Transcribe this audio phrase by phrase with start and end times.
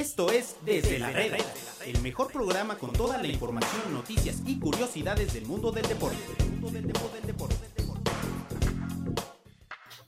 [0.00, 1.36] Esto es Desde la Reda,
[1.84, 6.16] el mejor programa con toda la información, noticias y curiosidades del mundo del deporte.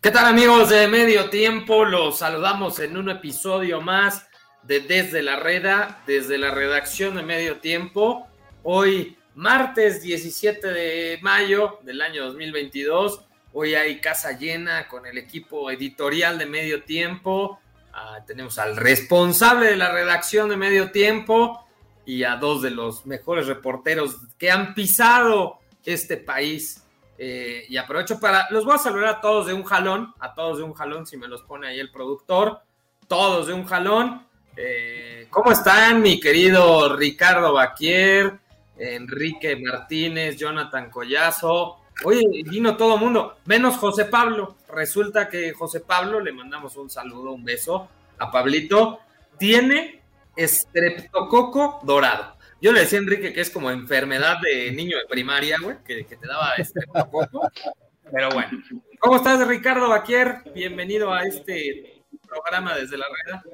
[0.01, 1.85] ¿Qué tal amigos de Medio Tiempo?
[1.85, 4.27] Los saludamos en un episodio más
[4.63, 8.27] de Desde la Reda, desde la redacción de Medio Tiempo.
[8.63, 13.27] Hoy, martes 17 de mayo del año 2022.
[13.53, 17.61] Hoy hay casa llena con el equipo editorial de Medio Tiempo.
[17.93, 21.67] Ah, tenemos al responsable de la redacción de Medio Tiempo
[22.07, 26.85] y a dos de los mejores reporteros que han pisado este país.
[27.19, 30.59] Eh, y aprovecho para, los voy a saludar a todos de un jalón, a todos
[30.59, 32.63] de un jalón, si me los pone ahí el productor,
[33.09, 34.27] todos de un jalón.
[34.57, 38.41] Eh, ¿Cómo están, mi querido Ricardo Baquier,
[38.77, 41.82] Enrique Martínez, Jonathan Collazo?
[42.05, 44.57] Oye, vino todo mundo, menos José Pablo.
[44.69, 47.89] Resulta que José Pablo, le mandamos un saludo, un beso
[48.19, 49.01] a Pablito,
[49.39, 50.03] tiene
[50.37, 52.37] estreptococo dorado.
[52.61, 56.05] Yo le decía a Enrique que es como enfermedad de niño de primaria, güey, que,
[56.05, 57.49] te daba estreptococo.
[58.11, 58.63] Pero bueno.
[58.99, 60.43] ¿Cómo estás, Ricardo Baquier?
[60.55, 63.45] Bienvenido a este programa desde la rueda.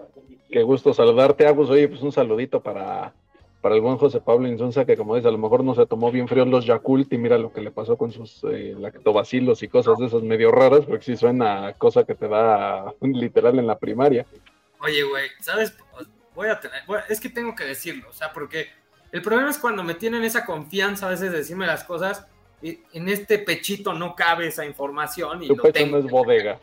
[0.51, 1.71] Qué gusto saludarte, Agus.
[1.71, 3.15] Oye, pues un saludito para
[3.61, 6.13] para el buen José Pablo Insunza, que como dice, a lo mejor no se tomó
[6.13, 9.69] bien frío los Yakult y mira lo que le pasó con sus eh, lactobacilos y
[9.69, 13.79] cosas de esas medio raras, porque sí suena cosa que te da literal en la
[13.79, 14.27] primaria.
[14.81, 15.77] Oye, güey, ¿sabes?
[16.35, 18.69] Voy a tener, es que tengo que decirlo, o sea, porque
[19.11, 22.27] el problema es cuando me tienen esa confianza a veces de decirme las cosas,
[22.63, 25.43] y en este pechito no cabe esa información.
[25.43, 26.61] Y tu pecho no es bodega.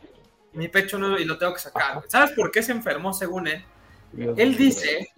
[0.54, 2.04] Mi pecho no, y lo tengo que sacar.
[2.08, 3.64] ¿Sabes por qué se enfermó según él?
[4.38, 5.10] él dice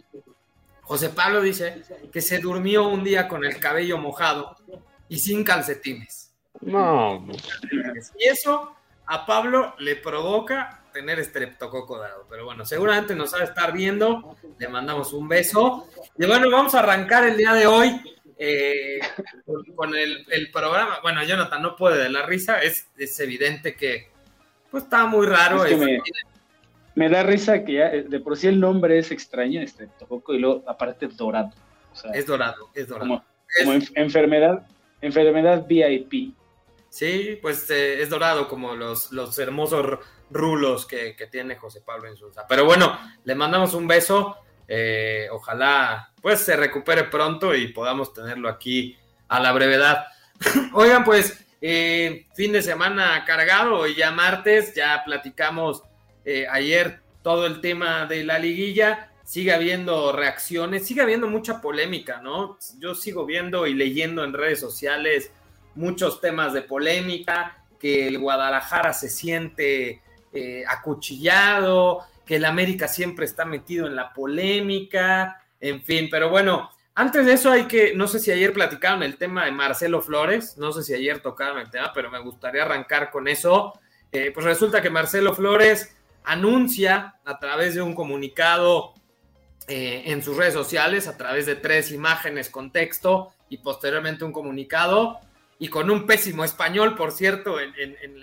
[0.88, 4.56] José Pablo dice que se durmió un día con el cabello mojado
[5.10, 6.34] y sin calcetines.
[6.62, 7.28] No.
[8.18, 8.74] Y eso
[9.06, 12.26] a Pablo le provoca tener estreptococo dado.
[12.30, 14.38] Pero bueno, seguramente nos va a estar viendo.
[14.58, 15.90] Le mandamos un beso.
[16.18, 18.02] Y bueno, vamos a arrancar el día de hoy
[18.38, 19.00] eh,
[19.76, 21.00] con el, programa.
[21.02, 22.62] Bueno, Jonathan no puede de la risa.
[22.62, 22.88] Es,
[23.20, 24.10] evidente que
[24.72, 25.66] pues está muy raro.
[25.66, 26.00] Es me
[27.10, 30.40] da risa que ya, eh, de por sí el nombre es extraño, este Tococo, y
[30.40, 31.52] luego aparte dorado.
[32.12, 33.24] es dorado, es dorado.
[33.60, 34.66] Como, enfermedad,
[35.00, 36.34] enfermedad VIP.
[36.90, 40.00] Sí, pues eh, es dorado como los, los hermosos
[40.32, 42.48] rulos que, tiene José Pablo Insulza.
[42.50, 44.36] Pero bueno, le mandamos un beso.
[44.68, 48.98] Eh, ojalá pues se recupere pronto y podamos tenerlo aquí
[49.28, 50.08] a la brevedad.
[50.74, 55.84] Oigan, pues fin de semana cargado, hoy ya martes, ya platicamos
[56.30, 62.20] eh, ayer todo el tema de la liguilla, sigue habiendo reacciones, sigue habiendo mucha polémica,
[62.22, 62.58] ¿no?
[62.80, 65.32] Yo sigo viendo y leyendo en redes sociales
[65.76, 70.02] muchos temas de polémica, que el Guadalajara se siente
[70.34, 76.70] eh, acuchillado, que el América siempre está metido en la polémica, en fin, pero bueno,
[76.94, 80.58] antes de eso hay que, no sé si ayer platicaron el tema de Marcelo Flores,
[80.58, 83.80] no sé si ayer tocaron el tema, pero me gustaría arrancar con eso.
[84.12, 88.94] Eh, pues resulta que Marcelo Flores anuncia a través de un comunicado
[89.68, 94.32] eh, en sus redes sociales, a través de tres imágenes con texto y posteriormente un
[94.32, 95.20] comunicado,
[95.60, 97.74] y con un pésimo español, por cierto, en,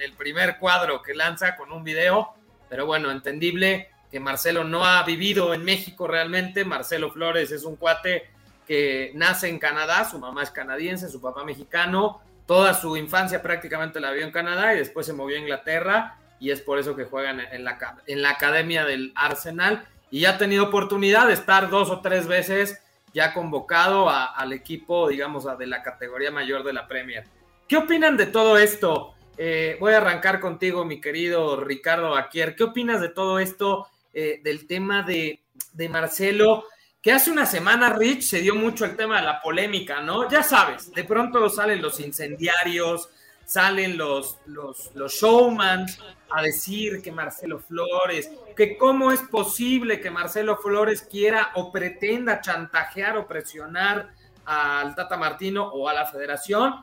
[0.00, 2.34] el primer cuadro que lanza con un video,
[2.68, 7.76] pero bueno, entendible que Marcelo no ha vivido en México realmente, Marcelo Flores es un
[7.76, 8.30] cuate
[8.66, 14.00] que nace en Canadá, su mamá es canadiense, su papá mexicano, toda su infancia prácticamente
[14.00, 17.04] la vivió en Canadá y después se movió a Inglaterra y es por eso que
[17.04, 21.70] juegan en la, en la academia del Arsenal y ya ha tenido oportunidad de estar
[21.70, 22.82] dos o tres veces
[23.14, 27.24] ya convocado al equipo, digamos, de la categoría mayor de la Premier.
[27.66, 29.14] ¿Qué opinan de todo esto?
[29.38, 32.54] Eh, voy a arrancar contigo, mi querido Ricardo Aquier.
[32.54, 35.40] ¿Qué opinas de todo esto, eh, del tema de,
[35.72, 36.64] de Marcelo?
[37.00, 40.28] Que hace una semana, Rich, se dio mucho el tema de la polémica, ¿no?
[40.28, 43.08] Ya sabes, de pronto salen los incendiarios,
[43.44, 45.86] salen los, los, los showman
[46.30, 52.40] a decir que Marcelo Flores, que cómo es posible que Marcelo Flores quiera o pretenda
[52.40, 54.10] chantajear o presionar
[54.44, 56.74] al Tata Martino o a la federación.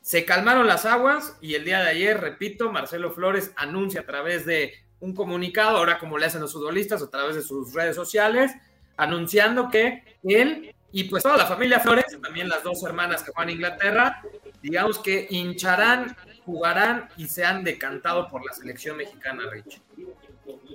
[0.00, 4.46] Se calmaron las aguas y el día de ayer, repito, Marcelo Flores anuncia a través
[4.46, 8.52] de un comunicado, ahora como le hacen los futbolistas, a través de sus redes sociales,
[8.96, 13.48] anunciando que él y pues toda la familia Flores, también las dos hermanas que van
[13.48, 14.22] a Inglaterra,
[14.62, 19.80] digamos que hincharán, jugarán y se han decantado por la selección mexicana, Rich.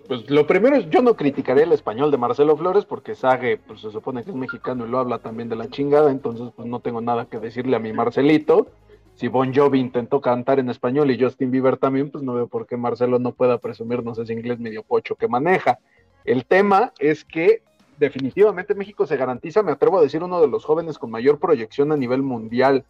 [0.07, 3.81] Pues lo primero es, yo no criticaré el español de Marcelo Flores porque Sage, pues
[3.81, 6.79] se supone que es mexicano y lo habla también de la chingada, entonces pues no
[6.79, 8.67] tengo nada que decirle a mi Marcelito.
[9.15, 12.65] Si Bon Jovi intentó cantar en español y Justin Bieber también, pues no veo por
[12.65, 15.79] qué Marcelo no pueda presumirnos ese inglés medio pocho que maneja.
[16.25, 17.61] El tema es que
[17.97, 21.91] definitivamente México se garantiza, me atrevo a decir, uno de los jóvenes con mayor proyección
[21.91, 22.85] a nivel mundial.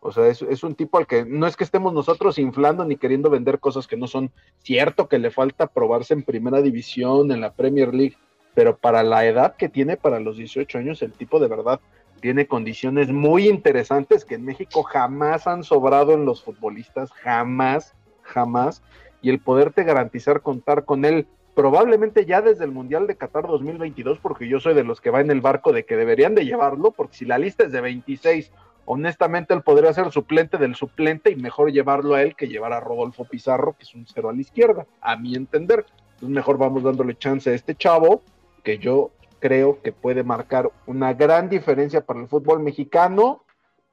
[0.00, 2.96] O sea, es, es, un tipo al que no es que estemos nosotros inflando ni
[2.96, 4.30] queriendo vender cosas que no son
[4.62, 8.16] cierto, que le falta probarse en primera división, en la Premier League,
[8.54, 11.80] pero para la edad que tiene, para los 18 años, el tipo de verdad
[12.20, 18.82] tiene condiciones muy interesantes que en México jamás han sobrado en los futbolistas, jamás, jamás.
[19.20, 24.18] Y el poderte garantizar contar con él probablemente ya desde el Mundial de Qatar 2022,
[24.20, 26.92] porque yo soy de los que va en el barco de que deberían de llevarlo,
[26.92, 28.52] porque si la lista es de 26,
[28.88, 32.80] honestamente él podría ser suplente del suplente y mejor llevarlo a él que llevar a
[32.80, 35.84] Rodolfo Pizarro, que es un cero a la izquierda, a mi entender.
[36.14, 38.22] Entonces mejor vamos dándole chance a este chavo,
[38.64, 43.44] que yo creo que puede marcar una gran diferencia para el fútbol mexicano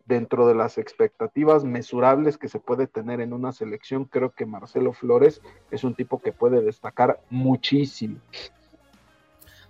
[0.05, 4.93] dentro de las expectativas mesurables que se puede tener en una selección, creo que Marcelo
[4.93, 8.19] Flores es un tipo que puede destacar muchísimo.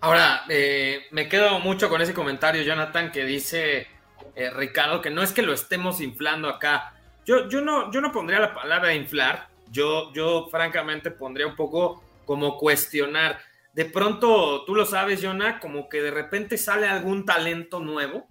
[0.01, 3.88] Ahora, eh, me quedo mucho con ese comentario, Jonathan, que dice
[4.36, 6.94] eh, Ricardo, que no es que lo estemos inflando acá.
[7.26, 12.04] Yo, yo, no, yo no pondría la palabra inflar, yo, yo francamente pondría un poco
[12.26, 13.40] como cuestionar.
[13.74, 18.28] De pronto, tú lo sabes, Jonah, como que de repente sale algún talento nuevo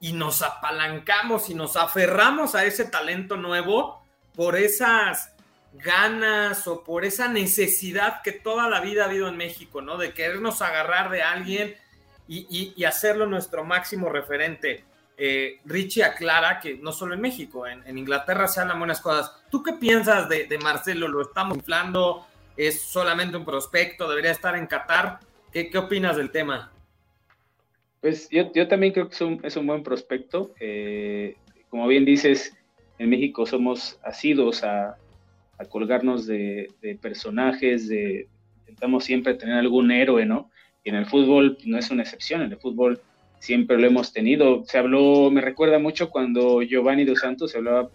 [0.00, 4.02] y nos apalancamos y nos aferramos a ese talento nuevo
[4.34, 5.32] por esas
[5.72, 9.96] ganas o por esa necesidad que toda la vida ha habido en México, ¿no?
[9.96, 11.76] De querernos agarrar de alguien
[12.28, 14.84] y, hacerlo nuestro máximo referente.
[15.18, 19.32] Eh, Richie aclara que no solo en México, en, Inglaterra se hablan buenas cosas.
[19.50, 21.08] ¿Tú qué piensas de, Marcelo?
[21.08, 22.26] ¿Lo estamos inflando?
[22.56, 24.08] ¿Es solamente un prospecto?
[24.08, 25.20] ¿Debería estar en Qatar?
[25.52, 26.70] ¿Qué, opinas del tema?
[28.00, 30.54] Pues yo, también creo que es un, buen prospecto.
[30.60, 31.36] Eh,
[31.70, 32.54] como bien dices,
[32.98, 34.98] en México somos asidos a,
[35.58, 38.28] a colgarnos de, de, personajes, de,
[38.60, 40.50] intentamos siempre tener algún héroe, ¿no?
[40.84, 43.00] Y en el fútbol no es una excepción, en el fútbol
[43.46, 44.64] siempre lo hemos tenido.
[44.64, 47.88] Se habló, me recuerda mucho cuando Giovanni Dos Santos se hablaba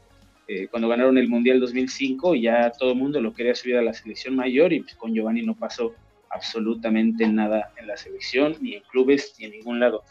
[0.48, 3.82] eh, cuando ganaron el Mundial 2005 y ya todo el mundo lo quería subir a
[3.82, 5.94] la selección mayor y pues con Giovanni no pasó
[6.30, 10.04] absolutamente nada en la selección, ni en clubes, ni en ningún lado.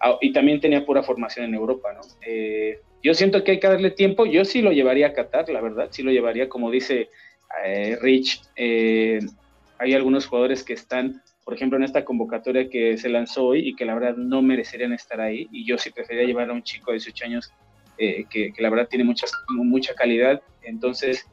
[0.00, 2.00] Ah, y también tenía pura formación en Europa, ¿no?
[2.26, 5.60] Eh, yo siento que hay que darle tiempo, yo sí lo llevaría a Qatar, la
[5.60, 7.08] verdad, sí lo llevaría, como dice
[7.64, 9.20] eh, Rich, eh,
[9.78, 13.74] hay algunos jugadores que están, por ejemplo, en esta convocatoria que se lanzó hoy y
[13.74, 16.90] que la verdad no merecerían estar ahí, y yo sí preferiría llevar a un chico
[16.90, 17.50] de 18 años
[17.96, 21.26] que, que, la verdad tiene muchas, mucha calidad, entonces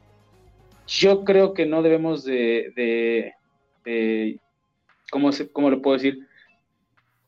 [0.86, 3.34] yo creo que no debemos de
[3.84, 4.38] de
[5.10, 6.26] ¿cómo, ¿cómo lo puedo decir?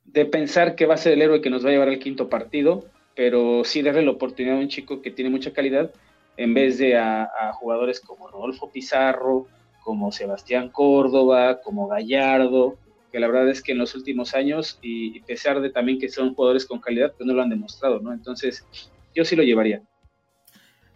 [0.05, 2.29] De pensar que va a ser el héroe que nos va a llevar al quinto
[2.29, 5.93] partido, pero sí darle la oportunidad a un chico que tiene mucha calidad
[6.37, 9.47] en vez de a, jugadores como Rodolfo Pizarro,
[9.89, 12.77] como Sebastián Córdoba, como Gallardo,
[13.11, 16.11] que la verdad es que en los últimos años, y, a pesar de también que
[16.11, 18.13] son jugadores con calidad, pues no lo han demostrado, ¿no?
[18.13, 18.67] Entonces,
[19.15, 19.81] yo sí lo llevaría.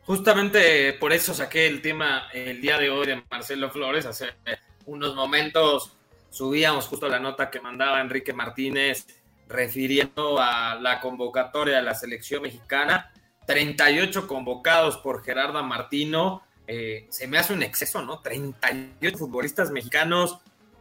[0.04, 4.36] Justamente por eso saqué el tema el día de hoy de Marcelo Flores, hacer
[4.84, 5.96] unos momentos
[6.28, 9.06] subíamos justo la nota que mandaba Enrique Martínez
[9.48, 13.10] refiriendo a la convocatoria de la selección mexicana.
[13.46, 16.42] 38 convocados por Gerardo Martino.
[16.66, 18.20] Eh, se me hace un exceso, ¿no?
[18.20, 20.38] 38 futbolistas mexicanos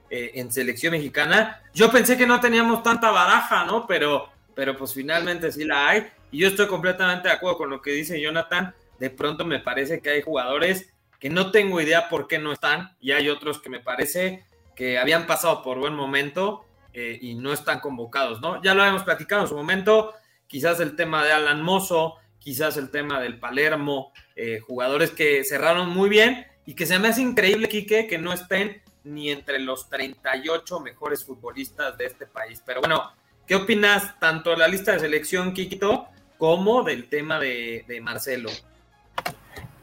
[0.09, 1.61] eh, en selección mexicana.
[1.73, 3.87] Yo pensé que no teníamos tanta baraja, ¿no?
[3.87, 6.07] Pero, pero pues finalmente sí la hay.
[6.31, 8.73] Y yo estoy completamente de acuerdo con lo que dice Jonathan.
[8.99, 10.91] De pronto me parece que hay jugadores
[11.21, 14.43] que no tengo idea por qué no están, y hay otros que me parece
[14.75, 18.59] que habían pasado por buen momento eh, y no están convocados, ¿no?
[18.63, 20.15] Ya lo habíamos platicado en su momento,
[20.47, 25.89] quizás el tema de Alan Mozo, quizás el tema del Palermo, eh, jugadores que cerraron
[25.89, 29.89] muy bien y que se me hace increíble, Quique, que no estén ni entre los
[29.89, 32.61] 38 mejores futbolistas de este país.
[32.65, 33.11] Pero bueno,
[33.47, 36.07] ¿qué opinas tanto de la lista de selección, Kikito,
[36.37, 38.49] como del tema de, Marcelo?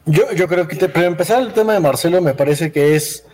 [0.04, 3.24] Yo, yo creo que te, para empezar el tema de Marcelo me parece que es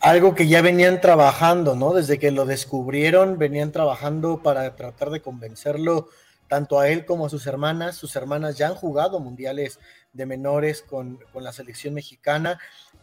[0.00, 1.92] algo que ya venían trabajando, ¿no?
[1.92, 6.08] Desde que lo descubrieron, venían trabajando para tratar de convencerlo
[6.52, 7.96] tanto a él como a sus hermanas.
[7.96, 9.80] Sus hermanas ya han jugado mundiales
[10.12, 12.58] de menores con, con la selección mexicana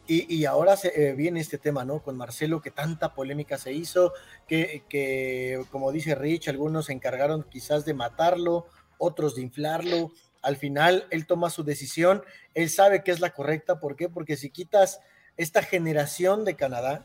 [0.05, 2.03] y, y ahora se, eh, viene este tema, ¿no?
[2.03, 4.13] Con Marcelo, que tanta polémica se hizo,
[4.47, 8.67] que, que como dice Rich, algunos se encargaron quizás de matarlo,
[8.99, 10.11] otros de inflarlo
[10.43, 12.21] al final él toma su decisión,
[12.53, 14.09] él sabe que es la correcta, ¿por qué?
[14.09, 15.01] Porque si quitas
[15.37, 17.03] esta generación de Canadá,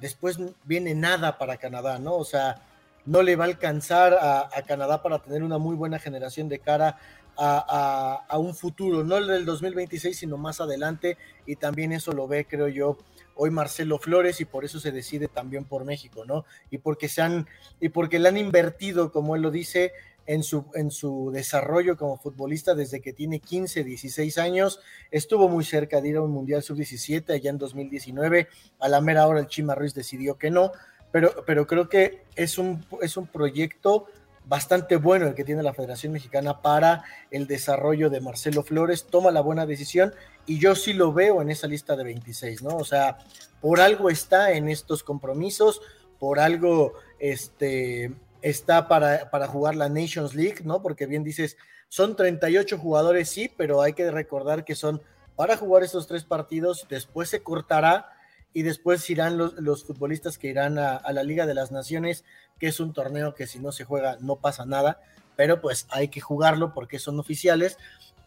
[0.00, 2.14] después viene nada para Canadá, ¿no?
[2.14, 2.62] O sea,
[3.04, 6.98] no le va a alcanzar a, Canadá para tener una muy buena generación de cara
[7.36, 11.16] a, un futuro, no el del 2026, sino más adelante,
[11.46, 12.98] y también eso lo ve, creo yo,
[13.34, 16.44] hoy Marcelo Flores y por eso se decide también por México, ¿no?
[16.70, 17.48] Y porque se han,
[17.80, 19.92] y porque le han invertido, como él lo dice,
[20.26, 24.80] en su, en su desarrollo como futbolista desde que tiene 15, 16 años.
[25.10, 28.48] Estuvo muy cerca de ir a un Mundial Sub-17 allá en 2019.
[28.80, 30.72] A la mera hora el Chima Ruiz decidió que no,
[31.12, 34.06] pero, pero creo que es un, es un proyecto
[34.44, 39.06] bastante bueno el que tiene la Federación Mexicana para el desarrollo de Marcelo Flores.
[39.06, 40.12] Toma la buena decisión
[40.46, 42.76] y yo sí lo veo en esa lista de 26, ¿no?
[42.76, 43.18] O sea,
[43.60, 45.80] por algo está en estos compromisos,
[46.18, 50.82] por algo este está para, para, jugar la Nations League, ¿no?
[50.82, 51.56] Porque bien dices,
[51.88, 55.00] son 38 jugadores, sí, pero hay que recordar que son
[55.36, 58.10] para jugar estos tres partidos, después se cortará
[58.54, 62.24] y después irán los, los futbolistas que irán a, a, la Liga de las Naciones,
[62.58, 65.00] que es un torneo que si no se juega no pasa nada,
[65.36, 67.78] pero pues hay que jugarlo porque son oficiales.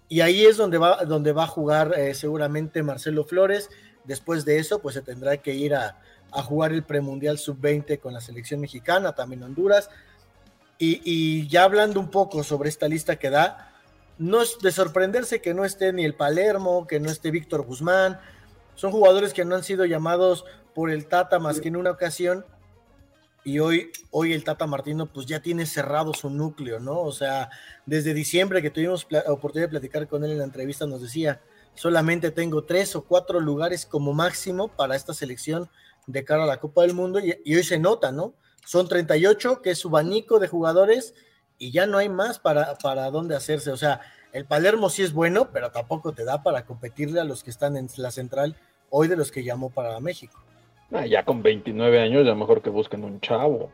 [0.08, 3.70] Y ahí es donde va, donde va a jugar eh, seguramente Marcelo Flores.
[4.04, 6.00] Después de eso, pues se tendrá que ir a,
[6.32, 9.90] a jugar el premundial sub-20 con la selección mexicana, también Honduras.
[10.78, 13.72] Y, y, ya hablando un poco sobre esta lista que da,
[14.18, 18.20] no es de sorprenderse que no esté ni el Palermo, que no esté Víctor Guzmán.
[18.76, 22.46] Son jugadores que no han sido llamados por el Tata más que en una ocasión.
[23.44, 27.00] Y hoy, hoy el Tata Martino pues ya tiene cerrado su núcleo, ¿no?
[27.02, 27.50] O sea,
[27.86, 31.42] desde diciembre que tuvimos la oportunidad de platicar con él en la entrevista nos decía,
[31.76, 35.70] solamente tengo tres o cuatro lugares como máximo para esta selección
[36.08, 38.34] de cara a la Copa del Mundo y, y, hoy se nota, ¿no?
[38.66, 41.14] Son 38, que es su abanico de jugadores
[41.58, 43.72] y ya no hay más para, para dónde hacerse.
[43.72, 44.02] O sea,
[44.36, 47.78] el Palermo sí es bueno, pero tampoco te da para competirle a los que están
[47.78, 48.58] en la central
[48.90, 50.38] hoy de los que llamó para México.
[50.92, 53.72] Ah, ya con 29 años, ya mejor que busquen un chavo.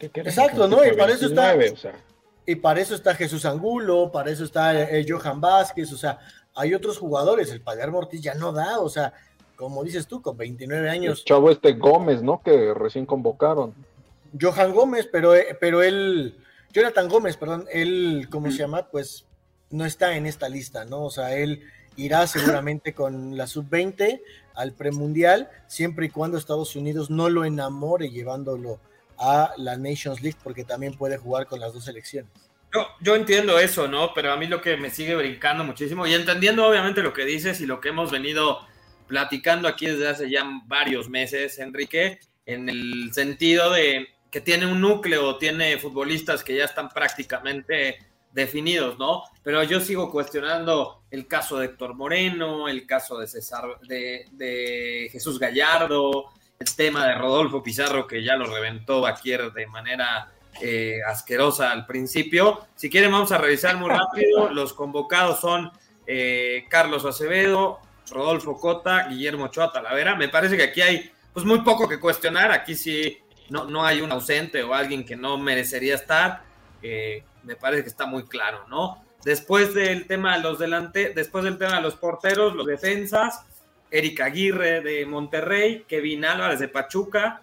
[0.00, 0.82] Exacto, ¿no?
[0.82, 1.74] Y para 29, eso está.
[1.74, 2.04] O sea.
[2.46, 6.18] Y para eso está Jesús Angulo, para eso está eh, Johan Vázquez, o sea,
[6.54, 7.52] hay otros jugadores.
[7.52, 9.12] El Palermo Ortiz ya no da, o sea,
[9.56, 11.18] como dices tú, con 29 años.
[11.18, 12.40] El chavo este Gómez, ¿no?
[12.42, 13.74] Que recién convocaron.
[14.40, 16.38] Johan Gómez, pero, eh, pero él,
[16.72, 18.88] Jonathan Gómez, perdón, él, ¿cómo se llama?
[18.88, 19.27] Pues
[19.70, 21.04] no está en esta lista, ¿no?
[21.04, 21.62] O sea, él
[21.96, 24.20] irá seguramente con la sub-20
[24.54, 28.80] al premundial, siempre y cuando Estados Unidos no lo enamore llevándolo
[29.18, 32.30] a la Nations League, porque también puede jugar con las dos selecciones.
[32.72, 34.12] Yo, yo entiendo eso, ¿no?
[34.14, 37.60] Pero a mí lo que me sigue brincando muchísimo, y entendiendo obviamente lo que dices
[37.60, 38.60] y lo que hemos venido
[39.06, 44.80] platicando aquí desde hace ya varios meses, Enrique, en el sentido de que tiene un
[44.80, 47.98] núcleo, tiene futbolistas que ya están prácticamente
[48.32, 49.24] definidos, ¿no?
[49.42, 55.08] Pero yo sigo cuestionando el caso de Héctor Moreno, el caso de César, de, de
[55.10, 56.26] Jesús Gallardo,
[56.58, 61.86] el tema de Rodolfo Pizarro, que ya lo reventó Baquier de manera eh, asquerosa al
[61.86, 62.66] principio.
[62.74, 64.48] Si quieren, vamos a revisar muy rápido.
[64.52, 65.70] Los convocados son
[66.06, 67.78] eh, Carlos Acevedo,
[68.10, 70.16] Rodolfo Cota, Guillermo Ochoa Talavera.
[70.16, 72.50] Me parece que aquí hay pues muy poco que cuestionar.
[72.50, 73.18] Aquí sí
[73.50, 76.42] no, no hay un ausente o alguien que no merecería estar.
[76.82, 79.02] Eh, me parece que está muy claro, ¿no?
[79.24, 83.46] Después del tema de los delante, después del tema de los porteros, los defensas,
[83.90, 87.40] Erika Aguirre de Monterrey, Kevin Álvarez de Pachuca,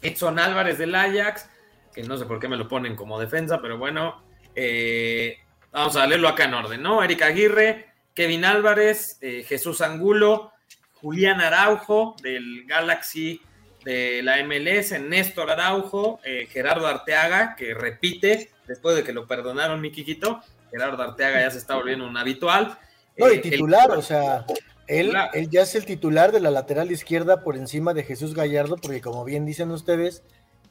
[0.00, 1.50] Edson Álvarez del Ajax,
[1.92, 4.22] que no sé por qué me lo ponen como defensa, pero bueno,
[4.54, 5.38] eh,
[5.72, 7.02] vamos a leerlo acá en orden, ¿no?
[7.02, 10.52] Erika Aguirre, Kevin Álvarez, eh, Jesús Angulo,
[10.94, 13.42] Julián Araujo del Galaxy
[13.84, 19.80] de la MLS, Néstor Araujo, eh, Gerardo Arteaga, que repite, después de que lo perdonaron
[19.80, 22.78] mi Quiquito, Gerardo Arteaga ya se está volviendo un habitual.
[23.16, 23.96] No, y titular, el...
[23.96, 24.46] o sea,
[24.86, 28.76] él, él, ya es el titular de la lateral izquierda por encima de Jesús Gallardo,
[28.76, 30.22] porque como bien dicen ustedes,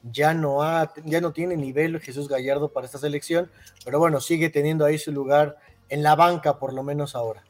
[0.03, 3.51] ya no, ha, ya no tiene nivel Jesús Gallardo para esta selección,
[3.83, 5.57] pero bueno, sigue teniendo ahí su lugar
[5.89, 7.43] en la banca, por lo menos ahora.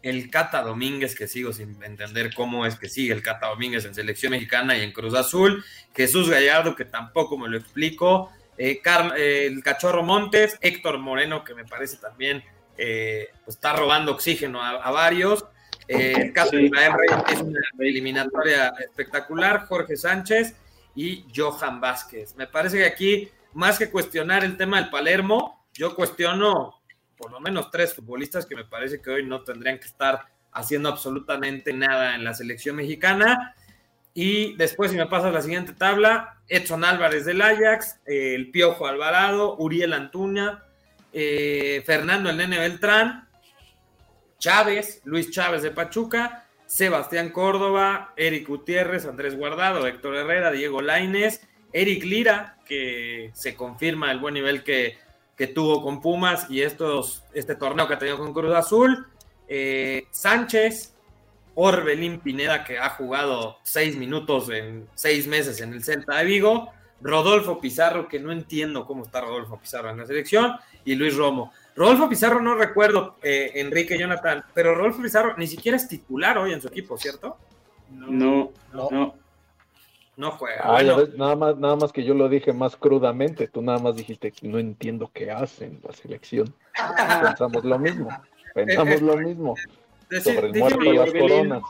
[0.00, 3.94] El Cata Domínguez, que sigo sin entender cómo es que sigue el Cata Domínguez en
[3.94, 5.64] selección mexicana y en Cruz Azul.
[5.94, 8.30] Jesús Gallardo, que tampoco me lo explico.
[8.58, 12.42] Eh, Car eh, el Cachorro Montes, Héctor Moreno, que me parece también
[12.76, 15.46] eh, pues está robando oxígeno a, a varios.
[15.86, 19.66] el caso de Israel Reyes es una eliminatoria espectacular.
[19.66, 20.54] Jorge Sánchez
[20.94, 22.34] y Johan Vázquez.
[22.36, 26.74] Me parece que aquí, más que cuestionar el tema del Palermo, yo cuestiono
[27.16, 30.88] por lo menos tres futbolistas que me parece que hoy no tendrían que estar haciendo
[30.88, 33.54] absolutamente nada en la selección mexicana.
[34.20, 39.54] Y después, si me pasas la siguiente tabla, Edson Álvarez del Ajax, el Piojo Alvarado,
[39.58, 40.64] Uriel Antuña,
[41.12, 43.28] eh, Fernando el Nene Beltrán,
[44.40, 51.40] Chávez, Luis Chávez de Pachuca, Sebastián Córdoba, Eric Gutiérrez, Andrés Guardado, Héctor Herrera, Diego Laines,
[51.72, 54.98] Eric Lira, que se confirma el buen nivel que,
[55.36, 59.06] que tuvo con Pumas y estos, este torneo que ha tenido con Cruz Azul,
[59.46, 60.97] eh, Sánchez,
[61.60, 66.70] Orbelín Pineda, que ha jugado seis minutos en seis meses en el Celta de Vigo,
[67.00, 70.52] Rodolfo Pizarro, que no entiendo cómo está Rodolfo Pizarro en la selección,
[70.84, 71.52] y Luis Romo.
[71.74, 76.52] Rodolfo Pizarro no recuerdo, eh, Enrique Jonathan, pero Rodolfo Pizarro ni siquiera es titular hoy
[76.52, 77.36] en su equipo, ¿cierto?
[77.90, 79.16] No, no.
[80.16, 80.60] No, juega.
[80.62, 80.80] Ah,
[81.16, 84.60] nada, más, nada más que yo lo dije más crudamente, tú nada más dijiste, no
[84.60, 86.54] entiendo qué hacen la selección.
[87.24, 88.10] Pensamos lo mismo,
[88.54, 89.54] pensamos lo mismo.
[90.22, 91.62] Sobre el muerto de las coronas.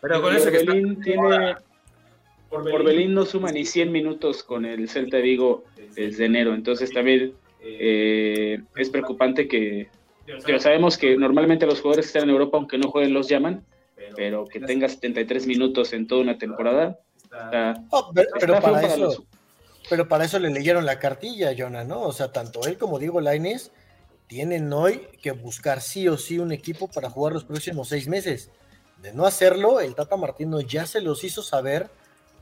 [0.00, 0.58] Pero con eso que
[1.02, 1.56] tiene...
[2.50, 5.64] Orbelín no suma ni 100 minutos con el Celta de Vigo
[5.94, 9.88] desde enero, entonces también eh, es preocupante que,
[10.44, 13.64] pero sabemos que normalmente los jugadores que están en Europa, aunque no jueguen, los llaman,
[14.16, 16.98] pero que tenga 73 minutos en toda una temporada.
[18.40, 19.26] pero, para eso,
[19.90, 22.00] pero para eso le leyeron la cartilla, Jonah, ¿no?
[22.02, 23.72] O sea, tanto él como Diego Laines
[24.28, 28.50] tienen hoy que buscar sí o sí un equipo para jugar los próximos seis meses.
[29.02, 31.90] De no hacerlo, el Tata Martino ya se los hizo saber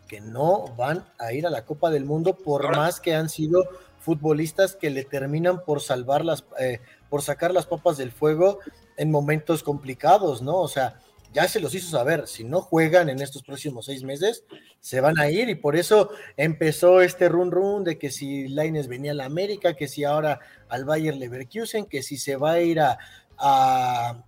[0.09, 3.65] que no van a ir a la Copa del Mundo por más que han sido
[4.01, 8.61] futbolistas que le terminan por salvar las, eh, por sacar las papas del fuego
[8.97, 10.59] en momentos complicados, ¿no?
[10.59, 11.01] O sea,
[11.33, 14.45] ya se los hizo saber, si no juegan en estos próximos seis meses,
[14.81, 18.89] se van a ir y por eso empezó este run run de que si Laines
[18.89, 22.61] venía a la América, que si ahora al Bayer Leverkusen, que si se va a
[22.61, 22.99] ir a,
[23.39, 24.25] a,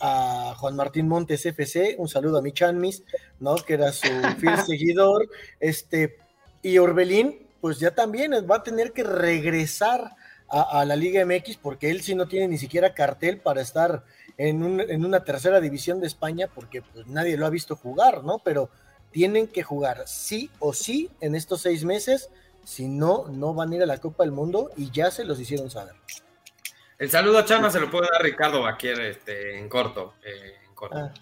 [0.00, 3.02] a Juan Martín Montes FC, un saludo a mi Chanmis,
[3.40, 3.56] ¿no?
[3.56, 4.08] Que era su
[4.40, 5.28] fiel seguidor,
[5.60, 6.16] este,
[6.62, 10.16] y Orbelín, pues ya también va a tener que regresar
[10.48, 14.04] a, la Liga MX porque él sí no tiene ni siquiera cartel para estar
[14.38, 18.40] en, una tercera división de España porque pues, nadie lo ha visto jugar, ¿no?
[18.44, 18.70] Pero
[19.10, 22.30] tienen que jugar sí o sí en estos seis meses,
[22.64, 25.40] si no, no van a ir a la Copa del Mundo y ya se los
[25.40, 25.94] hicieron saber.
[26.98, 30.14] El saludo a Chama se lo puede dar Ricardo Baquier este, en corto.
[30.24, 30.96] Eh, en corto.
[30.96, 31.12] Ah.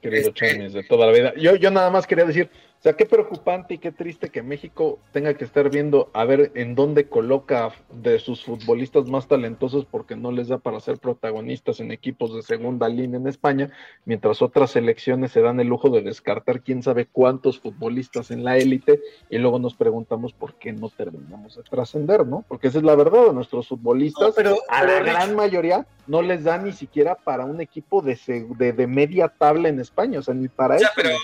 [0.00, 1.34] querido este, de toda la vida.
[1.36, 4.98] Yo, yo nada más quería decir, o sea, qué preocupante y qué triste que México
[5.12, 10.14] tenga que estar viendo a ver en dónde coloca de sus futbolistas más talentosos porque
[10.14, 13.70] no les da para ser protagonistas en equipos de segunda línea en España,
[14.04, 18.56] mientras otras selecciones se dan el lujo de descartar quién sabe cuántos futbolistas en la
[18.56, 22.44] élite y luego nos preguntamos por qué no terminamos de trascender, ¿no?
[22.46, 26.58] Porque esa es la verdad, nuestros futbolistas, pero, a la gran mayoría, no les da
[26.58, 28.16] ni siquiera para un equipo de,
[28.56, 30.88] de, media tabla en España, o sea, ni para eso.
[30.94, 31.16] Pero,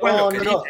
[0.00, 0.62] pero, no,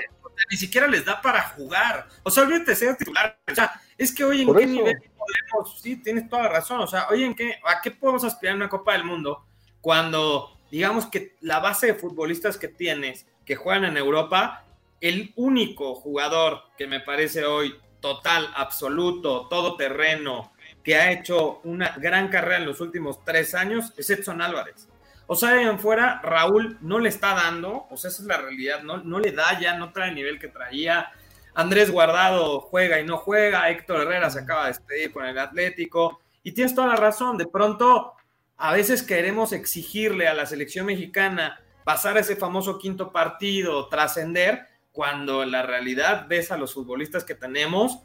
[0.51, 2.09] ni siquiera les da para jugar.
[2.23, 3.39] O sea, olvídate ser titular.
[3.51, 6.81] O sea, es que hoy en qué nivel podemos, sí, tienes toda la razón.
[6.81, 9.45] O sea, hoy en qué, ¿a qué podemos aspirar en una Copa del Mundo
[9.81, 14.65] cuando, digamos que la base de futbolistas que tienes que juegan en Europa,
[15.01, 22.29] el único jugador que me parece hoy total, absoluto, todoterreno, que ha hecho una gran
[22.29, 24.88] carrera en los últimos tres años es Edson Álvarez.
[25.31, 28.83] O sea, en fuera, Raúl no le está dando, o sea, esa es la realidad,
[28.83, 31.13] no, no le da ya, no trae el nivel que traía.
[31.55, 36.19] Andrés Guardado juega y no juega, Héctor Herrera se acaba de despedir con el Atlético,
[36.43, 38.15] y tienes toda la razón, de pronto
[38.57, 45.45] a veces queremos exigirle a la selección mexicana pasar ese famoso quinto partido, trascender, cuando
[45.45, 47.99] la realidad ves a los futbolistas que tenemos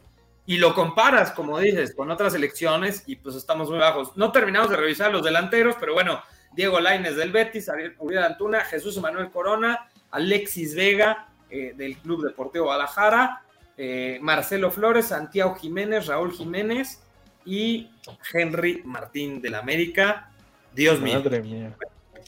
[0.45, 4.15] y lo comparas, como dices, con otras selecciones y pues estamos muy bajos.
[4.15, 6.21] No terminamos de revisar los delanteros, pero bueno,
[6.55, 12.65] Diego Laines del Betis, Ariel Antuna, Jesús Manuel Corona, Alexis Vega eh, del Club Deportivo
[12.65, 13.43] Guadalajara,
[13.77, 17.01] eh, Marcelo Flores, Santiago Jiménez, Raúl Jiménez
[17.45, 17.89] y
[18.31, 20.29] Henry Martín del América.
[20.73, 21.15] Dios mío.
[21.15, 21.75] Madre mía.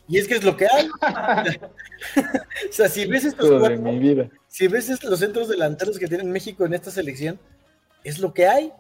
[0.08, 0.90] Y es que es lo que hay.
[2.70, 3.50] o sea, si ves estos
[4.48, 7.40] si ves los centros delanteros que tiene México en esta selección,
[8.04, 8.72] es lo que hay.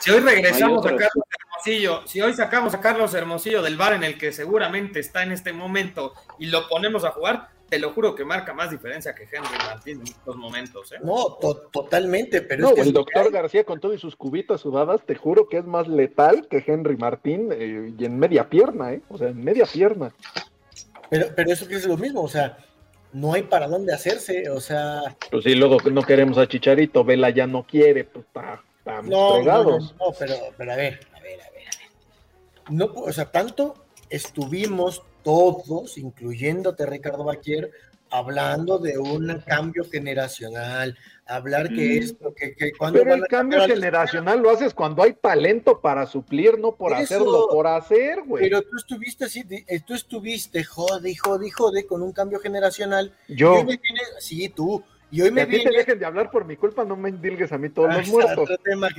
[0.00, 1.23] Si hoy regresamos a Carlos
[1.64, 5.32] Hermosillo, si hoy sacamos a Carlos Hermosillo del bar en el que seguramente está en
[5.32, 9.22] este momento y lo ponemos a jugar, te lo juro que marca más diferencia que
[9.22, 10.92] Henry Martín en estos momentos.
[10.92, 10.96] ¿eh?
[11.02, 11.38] No,
[11.72, 15.48] totalmente, pero es que el doctor García con todo y sus cubitas sudadas, te juro
[15.48, 19.00] que es más letal que Henry Martín eh, y en media pierna, ¿eh?
[19.08, 20.12] O sea, en media pierna.
[21.08, 22.58] Pero, pero eso que es lo mismo, o sea,
[23.14, 25.16] no hay para dónde hacerse, o sea.
[25.30, 29.78] Pues sí, luego no queremos a Chicharito, Vela ya no quiere, pues está no, no,
[29.78, 31.13] no, pero, pero ver, a ver.
[32.70, 33.74] No, o sea, tanto
[34.10, 37.70] estuvimos todos, incluyéndote Ricardo Baquier,
[38.10, 40.96] hablando de un cambio generacional,
[41.26, 45.80] hablar que es que, que cuando Pero el cambio generacional lo haces cuando hay talento
[45.80, 48.44] para suplir, no por hacerlo por hacer, güey.
[48.44, 53.12] Pero tú estuviste así, eh, tú estuviste jode, jode, jode con un cambio generacional.
[53.26, 53.66] Yo.
[54.20, 56.96] sí, tú y hoy me a ti te dejen de hablar por mi culpa, no
[56.96, 58.50] me indilgues a mí todos los muertos.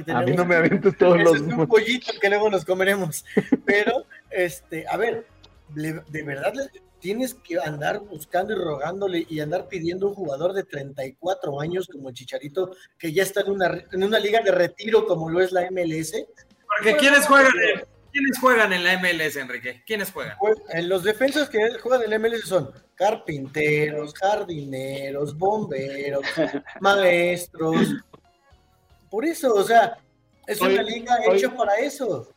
[0.08, 1.48] a mí no me avientes todos los muertos.
[1.48, 3.26] Es un pollito que luego nos comeremos.
[3.66, 5.26] Pero, este, a ver,
[5.74, 6.54] de verdad,
[7.00, 12.10] tienes que andar buscando y rogándole y andar pidiendo un jugador de 34 años como
[12.10, 15.52] el Chicharito, que ya está en una, en una liga de retiro como lo es
[15.52, 16.14] la MLS.
[16.78, 17.52] Porque ¿quiénes juegan,
[18.16, 19.84] ¿quiénes juegan en la MLS, Enrique?
[19.86, 20.38] ¿Quiénes juegan?
[20.40, 26.22] Pues, en los defensas que juegan en la MLS son carpinteros, jardineros, bomberos,
[26.80, 27.76] maestros.
[29.10, 29.98] Por eso, o sea,
[30.48, 32.32] es Hoy- una liga hoy- hecha para eso.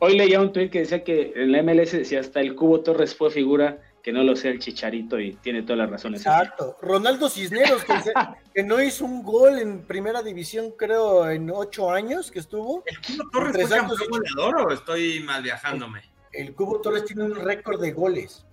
[0.00, 3.14] Hoy leía un tweet que decía que en la MLS decía hasta el Cubo Torres
[3.14, 6.20] fue figura, que no lo sea el Chicharito y tiene todas las razones.
[6.20, 6.76] Exacto.
[6.80, 8.12] Ronaldo Cisneros, que, se-
[8.54, 12.84] que no hizo un gol en primera división, creo, en ocho años que estuvo.
[12.86, 16.02] ¿El Cubo Torres fue campeón y- goleador o estoy mal viajándome?
[16.32, 18.46] El Cubo Torres tiene un récord de goles.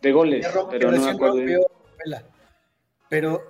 [0.00, 1.36] De goles, pero no me recién acuerdo.
[1.36, 1.66] rompió
[2.02, 2.22] Vela.
[3.10, 3.42] Pero,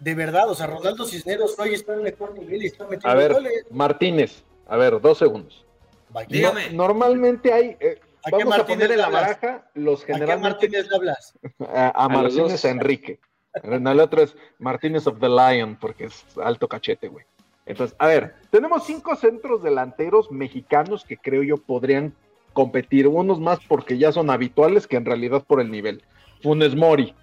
[0.00, 3.14] de verdad, o sea, Ronaldo Cisneros hoy está en mejor nivel y está metiendo A
[3.14, 3.52] ver, goles.
[3.70, 5.64] Martínez, a ver, dos segundos.
[6.12, 9.22] No- normalmente hay, eh, ¿A qué vamos a Martínez poner en la hablas?
[9.22, 11.38] baraja los ¿A qué generalmente Martínez hablas?
[11.60, 13.20] a, a Martínez a Enrique.
[13.62, 17.24] En el otro es Martínez of the Lion, porque es alto cachete, güey.
[17.66, 22.14] Entonces, a ver, tenemos cinco centros delanteros mexicanos que creo yo podrían
[22.52, 26.02] competir, unos más porque ya son habituales que en realidad por el nivel.
[26.42, 27.14] Funes Mori,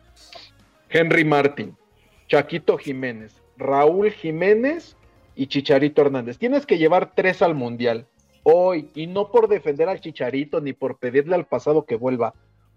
[0.89, 1.75] Henry Martin,
[2.27, 4.95] Chaquito Jiménez, Raúl Jiménez
[5.35, 6.37] y Chicharito Hernández.
[6.37, 8.07] Tienes que llevar tres al Mundial
[8.43, 12.33] hoy y no por defender al Chicharito ni por pedirle al pasado que vuelva.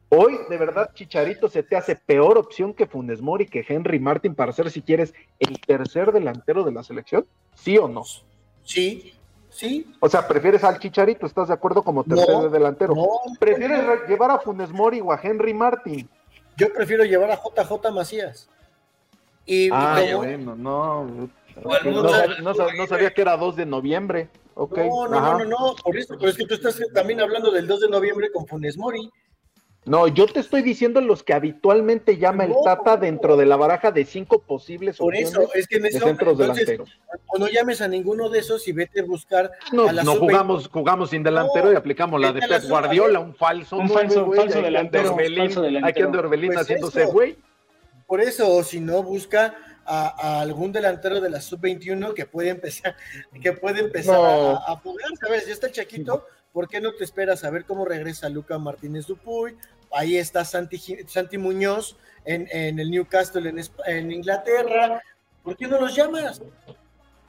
[0.08, 4.34] Hoy, de verdad, Chicharito se te hace peor opción que Funes Mori, que Henry Martin
[4.36, 7.26] para ser, si quieres, el tercer delantero de la selección.
[7.56, 8.04] ¿Sí o no?
[8.62, 9.12] Sí,
[9.50, 9.92] sí.
[9.98, 12.94] O sea, prefieres al Chicharito, ¿estás de acuerdo como tercer No, delantero?
[12.94, 13.06] No,
[13.40, 16.08] ¿Prefieres re- llevar a Funes Mori o a Henry Martin?
[16.56, 18.48] yo prefiero llevar a JJ Macías.
[19.44, 21.04] Y Ah, como- bueno, no.
[21.04, 21.28] No,
[21.92, 24.28] no no sabía que era 2 de noviembre.
[24.56, 25.32] No, no, ajá.
[25.32, 27.88] no, no, no, por eso, pero es que tú estás también hablando del 2 de
[27.90, 29.10] noviembre con Funes Mori.
[29.84, 32.62] No, yo te estoy diciendo los que habitualmente llama el No.
[32.64, 35.90] Tata dentro de la baraja de cinco posibles Por opciones eso, es que en de
[35.92, 37.00] centros entonces, delanteros.
[37.28, 40.16] o no llames a ninguno de esos y vete a buscar No, a la no
[40.16, 44.24] jugamos, jugamos sin delantero No, y aplicamos la de Pep Guardiola, un falso, Un falso-
[44.24, 45.86] güey, falso delantero, Orbelín- falso delantero.
[45.86, 47.36] Hay que andar Orbelín Pues haciéndose güey.
[48.08, 49.54] Por eso, o si no, busca
[49.86, 52.96] a, a algún delantero de la sub-21 que puede empezar,
[53.42, 54.24] que puede empezar No.
[54.56, 55.06] a, a jugar.
[55.20, 55.46] ¿Sabes?
[55.46, 59.06] Ya está el Chaquito, ¿por qué no te esperas a ver cómo regresa Luca Martínez
[59.06, 59.56] Dupuy?
[59.92, 65.00] Ahí está Santi, Santi Muñoz en, en el Newcastle en, en Inglaterra.
[65.42, 66.42] ¿Por qué no los llamas?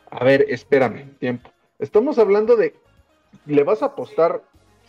[0.10, 1.52] A ver, espérame, tiempo.
[1.78, 2.76] Estamos hablando de,
[3.46, 4.42] le vas a apostar,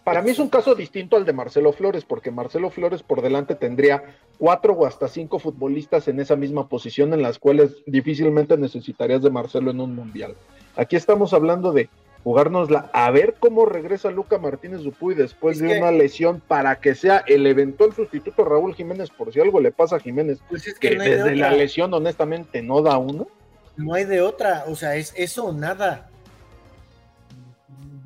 [0.09, 3.55] para mí es un caso distinto al de Marcelo Flores, porque Marcelo Flores por delante
[3.55, 4.03] tendría
[4.39, 9.31] cuatro o hasta cinco futbolistas en esa misma posición en las cuales difícilmente necesitarías de
[9.31, 10.35] Marcelo en un mundial.
[10.77, 11.89] Aquí estamos hablando de
[12.25, 16.81] jugárnosla a ver cómo regresa Luca Martínez Dupuy después Es de que- una lesión para
[16.81, 20.67] que sea el eventual sustituto Raúl Jiménez por si algo le pasa a Jiménez, Pues
[20.67, 23.29] es que que no hay de desde la lesión honestamente no da uno.
[23.77, 24.65] No hay de otra.
[24.67, 26.11] O sea, es eso nada.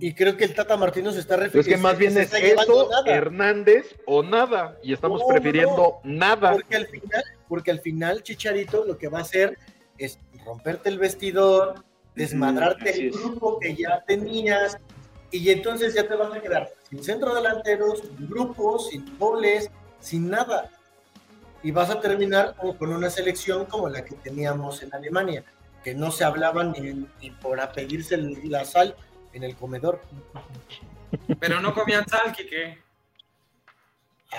[0.04, 1.70] Y creo que el Tata Martino se está Es refiriendo.
[1.76, 4.76] que más bien es eso, Hernández o nada.
[4.82, 6.50] Y estamos No, no, prefiriendo nada.
[6.54, 9.56] Porque al final, porque al final, Chicharito lo que va a hacer
[9.98, 11.84] es romperte el vestidor,
[12.16, 13.12] desmadrarte el es.
[13.16, 14.76] grupo que ya tenías,
[15.30, 20.28] y entonces ya te vas a quedar sin centro delanteros, sin grupos, sin goles, sin
[20.28, 20.68] nada.
[21.62, 25.44] Y vas a terminar con una selección como la que teníamos en Alemania,
[25.84, 28.96] que no se hablaban ni, ni por a pedirse la sal
[29.32, 30.00] en el comedor.
[31.40, 32.78] Pero no comían sal, Kike.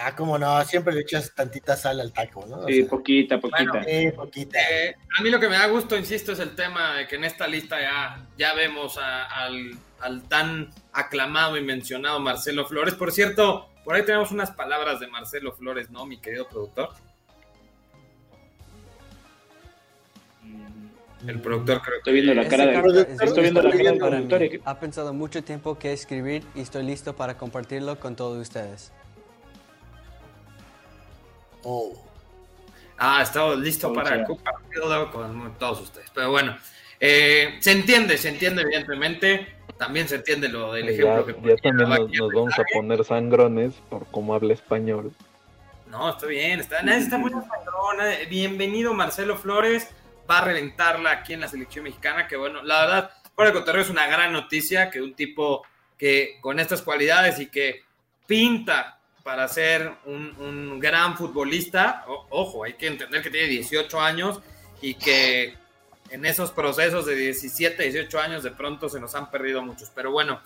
[0.02, 2.58] Ah, como no, siempre le echas tantita sal al taco, ¿no?
[2.62, 3.64] O Sí, sea, poquita, poquita.
[3.72, 3.86] Bueno.
[3.88, 4.60] eh, poquita.
[4.60, 7.24] Eh, a mí lo que me da gusto, insisto, es el tema de que en
[7.26, 12.96] esta lista ya, ya vemos a- al, al tan aclamado y mencionado Marcelo Flores.
[12.96, 16.90] Por cierto, por ahí tenemos unas palabras de Marcelo Flores, ¿no, mi querido productor?
[21.26, 21.98] El productor creo que...
[22.00, 22.64] Estoy viendo la cara
[23.24, 27.16] Estoy viendo la del productor y- Ha pensado mucho tiempo que escribir y estoy listo
[27.16, 28.92] para compartirlo con todos ustedes.
[31.64, 31.94] Oh.
[32.98, 36.10] Ah, estaba listo para compartirlo con todos ustedes.
[36.14, 36.58] Pero bueno,
[37.00, 39.48] eh, se entiende, se entiende evidentemente.
[39.78, 42.64] También se entiende lo del Ya, ejemplo que ya también nos, vamos a mensaje.
[42.74, 45.12] poner sangrones por cómo habla español.
[45.90, 49.88] No, está bien, está, nadie está muy nadie- Bienvenido Marcelo Flores,
[50.30, 53.82] va a reventarla aquí en la selección mexicana, que bueno, la verdad, por el contrario
[53.82, 55.64] es una gran noticia que un tipo
[55.98, 57.84] que con estas cualidades y que
[58.28, 64.00] pinta para ser un, un gran futbolista, o- ojo, hay que entender que tiene 18
[64.02, 64.42] años
[64.82, 65.56] y que
[66.10, 70.12] en esos procesos de 17, 18 años de pronto se nos han perdido muchos, pero
[70.12, 70.42] bueno,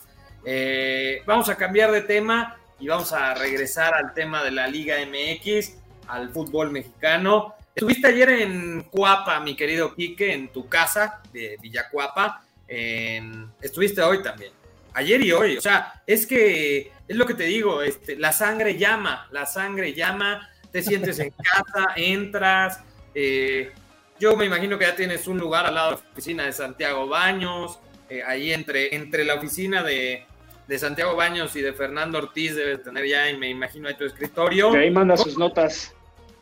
[0.46, 4.96] eh, vamos a cambiar de tema y vamos a regresar al tema de la Liga
[5.06, 5.74] MX,
[6.08, 7.56] al fútbol mexicano.
[7.78, 12.44] Estuviste ayer en Cuapa, mi querido Quique, en tu casa de Villacuapa.
[12.68, 13.52] En...
[13.62, 14.52] Estuviste hoy también.
[14.94, 15.58] Ayer y hoy.
[15.58, 19.94] O sea, es que es lo que te digo, este, la sangre llama, la sangre
[19.94, 22.80] llama, te sientes en casa, entras.
[23.14, 23.72] Eh,
[24.20, 27.08] yo me imagino que ya tienes un lugar al lado de la oficina de Santiago
[27.08, 27.78] Baños,
[28.10, 30.26] eh, ahí entre, entre la oficina de,
[30.68, 34.06] de Santiago Baños y de Fernando Ortiz debes tener ya, y me imagino, ahí tu
[34.06, 34.72] escritorio.
[34.72, 35.94] Ahí manda sus notas.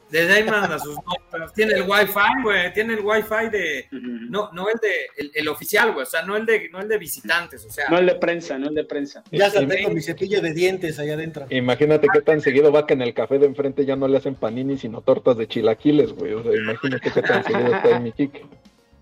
[0.09, 1.53] Desde ahí manda sus notas.
[1.53, 2.73] Tiene el wifi, güey.
[2.73, 3.87] Tiene el wifi de.
[3.91, 6.03] No, no el de el, el oficial, güey.
[6.03, 7.65] O sea, no el de, no el de visitantes.
[7.65, 7.89] O sea.
[7.89, 9.23] No el de prensa, no el de prensa.
[9.31, 11.47] Ya hasta tengo mi cepillo de dientes allá adentro.
[11.49, 14.35] Imagínate qué tan seguido va que en el café de enfrente ya no le hacen
[14.35, 16.33] panini, sino tortas de chilaquiles, güey.
[16.33, 18.45] O sea, imagínate qué tan seguido está ahí mi Kike.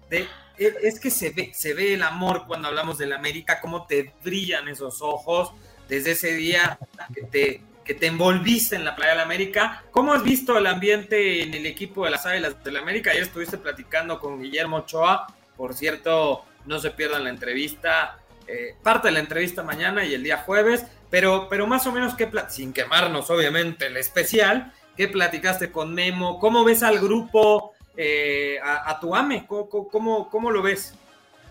[0.10, 4.14] De, es que se ve, se ve el amor cuando hablamos del América, cómo te
[4.24, 5.52] brillan esos ojos
[5.90, 6.78] desde ese día
[7.14, 9.84] que te, que te envolviste en la playa de la América.
[9.92, 13.12] ¿Cómo has visto el ambiente en el equipo de las Águilas de la América?
[13.12, 15.28] Ayer estuviste platicando con Guillermo Ochoa.
[15.58, 18.18] Por cierto, no se pierdan la entrevista.
[18.48, 20.86] Eh, parte de la entrevista mañana y el día jueves.
[21.10, 24.74] Pero, pero más o menos, ¿qué sin quemarnos, obviamente, el especial.
[24.96, 26.40] ¿Qué platicaste con Memo?
[26.40, 27.74] ¿Cómo ves al grupo?
[27.96, 29.46] Eh, a, a, tu AME?
[29.46, 30.96] ¿Cómo, cómo, cómo lo ves?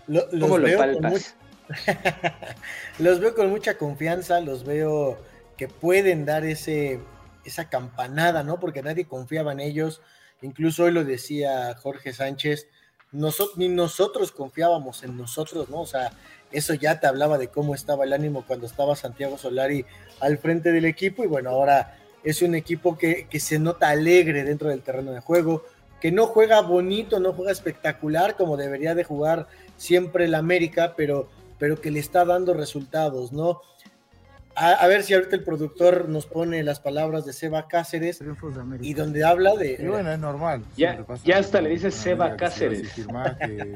[0.07, 1.35] Lo, ¿Cómo lo palpas?
[2.99, 5.17] los veo con mucha confianza, los veo
[5.57, 6.99] que pueden dar ese,
[7.45, 8.59] esa campanada, ¿no?
[8.59, 10.01] Porque nadie confiaba en ellos.
[10.41, 12.67] Incluso hoy lo decía Jorge Sánchez,
[13.11, 15.81] nosotros, ni nosotros confiábamos en nosotros, ¿no?
[15.81, 16.11] O sea,
[16.51, 19.85] eso ya te hablaba de cómo estaba el ánimo cuando estaba Santiago Solari
[20.19, 24.43] al frente del equipo y bueno, ahora es un equipo que, que se nota alegre
[24.43, 25.63] dentro del terreno de juego,
[26.01, 31.29] que no juega bonito, no juega espectacular como debería de jugar siempre el América, pero,
[31.59, 33.61] pero que le está dando resultados, ¿no?
[34.55, 38.21] A, a, ver si ahorita el productor nos pone las palabras de Seba Cáceres
[38.81, 39.77] y donde habla de...
[39.79, 40.63] Y bueno, es normal.
[40.77, 42.93] Ya, ya hasta le dice Seba Cáceres.
[42.93, 43.73] Que, más, que,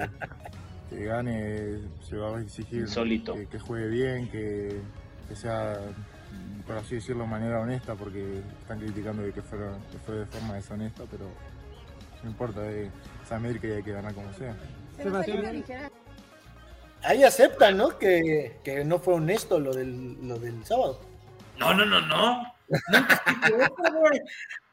[0.89, 3.33] que, gane, se va a exigir Solito.
[3.33, 4.79] Que, que juegue bien, que,
[5.27, 5.79] que, sea,
[6.67, 10.25] por así decirlo, de manera honesta, porque están criticando de que, fueron, que fue de
[10.27, 11.25] forma deshonesta, pero
[12.23, 12.91] no importa, es
[13.31, 14.55] América y hay que ganar como sea.
[17.03, 17.97] Ahí aceptan, ¿no?
[17.97, 20.99] Que, que, no fue honesto lo del, lo del sábado.
[21.57, 22.53] No, no, no, no.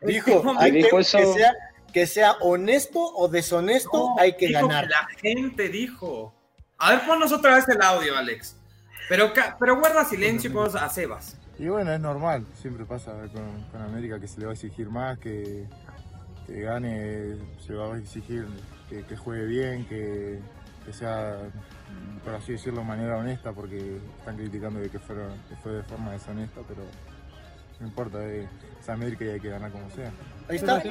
[0.00, 1.54] dijo, hay que, que, sea,
[1.92, 4.84] que sea honesto o deshonesto, no, hay que ganar.
[4.84, 6.34] Que la gente dijo.
[6.78, 8.56] A ver, ponnos otra vez el audio, Alex.
[9.08, 11.36] Pero, pero guarda silencio y ponnos a Sebas.
[11.58, 14.90] Y bueno, es normal, siempre pasa con, con América que se le va a exigir
[14.90, 15.66] más, que,
[16.46, 18.46] que gane, se va a exigir
[18.90, 20.40] que, que juegue bien, que,
[20.84, 21.38] que, sea,
[22.24, 25.82] por así decirlo, de manera honesta, porque están criticando de que, fueron, que fue de
[25.82, 26.82] forma deshonesta, pero
[27.80, 28.48] no importa, es,
[28.80, 30.12] es América y hay que ganar como sea.
[30.48, 30.82] Ahí está.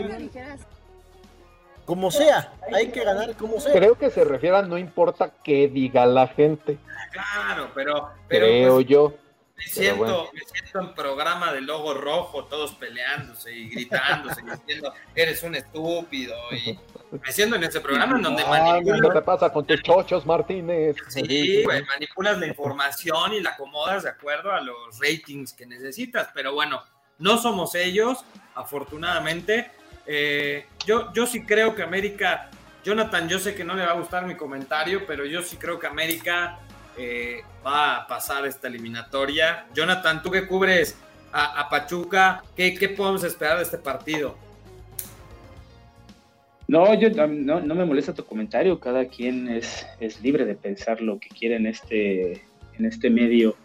[1.85, 3.73] Como sea, hay que ganar como sea.
[3.73, 6.77] Creo que se refiere a no importa qué diga la gente.
[7.11, 8.09] Claro, pero.
[8.27, 9.13] pero Creo pues, yo.
[9.55, 10.25] Me siento, bueno.
[10.33, 15.55] me siento en programa de logo rojo, todos peleándose y gritándose y diciendo, eres un
[15.55, 16.35] estúpido.
[16.51, 16.79] Y
[17.21, 19.01] me siento en ese programa en donde Ah, manipulas.
[19.01, 20.95] ¿Qué te pasa con tus chochos, Martínez?
[21.09, 26.29] Sí, güey, manipulas la información y la acomodas de acuerdo a los ratings que necesitas.
[26.33, 26.81] Pero bueno,
[27.19, 28.23] no somos ellos,
[28.55, 29.71] afortunadamente.
[30.05, 32.49] Eh, yo, yo sí creo que América,
[32.83, 35.79] Jonathan, yo sé que no le va a gustar mi comentario, pero yo sí creo
[35.79, 36.59] que América
[36.97, 39.67] eh, va a pasar esta eliminatoria.
[39.73, 40.97] Jonathan, tú que cubres
[41.31, 44.37] a, a Pachuca, ¿qué, ¿qué, podemos esperar de este partido?
[46.67, 51.19] No, yo no, me molesta tu comentario, cada quien es, es libre de pensar lo
[51.19, 52.41] que quiere en este,
[52.77, 53.55] en este medio.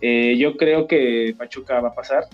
[0.00, 2.24] Eh, yo creo que Pachuca va a pasar,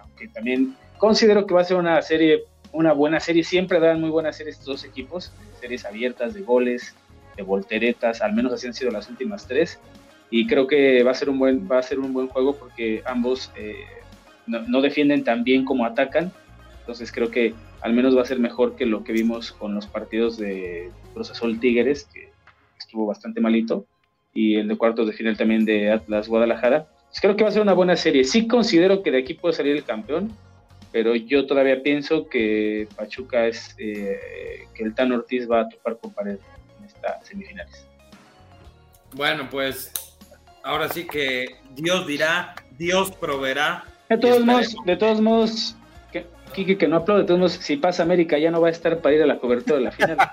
[0.00, 4.10] aunque también considero que va a ser una serie, una buena serie, siempre dan muy
[4.10, 6.96] buenas series estos dos equipos, series abiertas de goles,
[7.36, 9.78] de volteretas, al menos así han sido las últimas tres,
[10.30, 13.02] y creo que va a ser un buen, va a ser un buen juego porque
[13.04, 13.84] ambos eh,
[14.46, 16.32] no, defienden tan bien como atacan,
[16.82, 19.86] entonces creo que al menos va a ser mejor que lo que vimos con los
[19.86, 22.30] partidos de Cruz Azul Tigres, que
[22.76, 23.86] estuvo bastante malito,
[24.34, 26.88] y el de cuartos de final también de Atlas Guadalajara.
[27.08, 28.24] Pues creo que va a ser una buena serie.
[28.24, 30.32] Sí considero que de aquí puede salir el campeón,
[30.90, 35.98] pero yo todavía pienso que Pachuca es, eh, que el Tan Ortiz va a topar
[35.98, 36.38] con pared
[37.22, 37.86] semifinales.
[39.14, 39.92] Bueno, pues
[40.64, 43.84] ahora sí que Dios dirá, Dios proveerá.
[44.08, 45.76] De todos modos, de todos modos,
[46.52, 49.14] que, Kike que no aplaude, modos, si pasa América ya no va a estar para
[49.14, 50.16] ir a la cobertura de la final.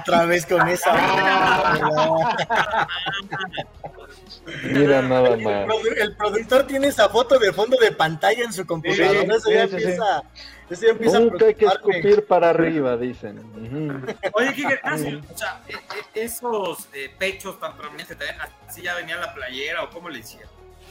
[0.00, 0.92] Otra vez con esa.
[4.64, 5.66] Mira nada El, más.
[5.96, 9.20] el productor tiene esa foto de fondo de pantalla en su computadora.
[9.20, 10.22] Sí, eso, ya sí, sí, empieza,
[10.70, 13.42] eso ya empieza a Nunca hay que escupir para arriba, dicen.
[14.32, 18.94] Oye, Kike, sí, o sea, e- e- esos eh, pechos tan prominentes, ¿también así ya
[18.94, 20.48] venía la playera o cómo le hicieron?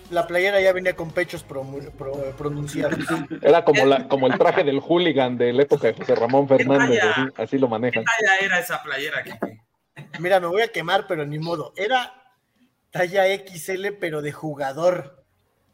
[0.10, 1.66] La playera ya venía con pechos pro-
[2.38, 2.98] pronunciados.
[3.42, 7.02] Era como, la, como el traje del hooligan de la época de José Ramón Fernández,
[7.04, 8.04] así, así lo ¿Qué manejan.
[8.06, 9.62] talla era esa playera, Kike?
[10.20, 11.74] Mira, me voy a quemar, pero ni modo.
[11.76, 12.14] Era
[12.92, 15.17] talla XL, pero de jugador.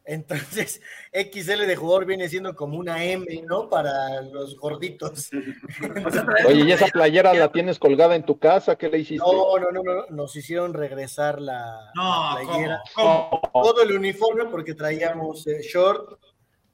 [0.05, 0.81] Entonces,
[1.13, 3.69] XL de jugador viene siendo como una M, ¿no?
[3.69, 5.29] Para los gorditos.
[6.47, 8.75] Oye, ¿y esa playera la tienes colgada en tu casa?
[8.75, 9.25] ¿Qué le hiciste?
[9.25, 10.05] No, no, no, no.
[10.09, 12.81] Nos hicieron regresar la, No, la playera.
[12.95, 13.41] ¿cómo?
[13.51, 13.63] ¿Cómo?
[13.63, 16.19] Todo el uniforme, porque traíamos eh, short,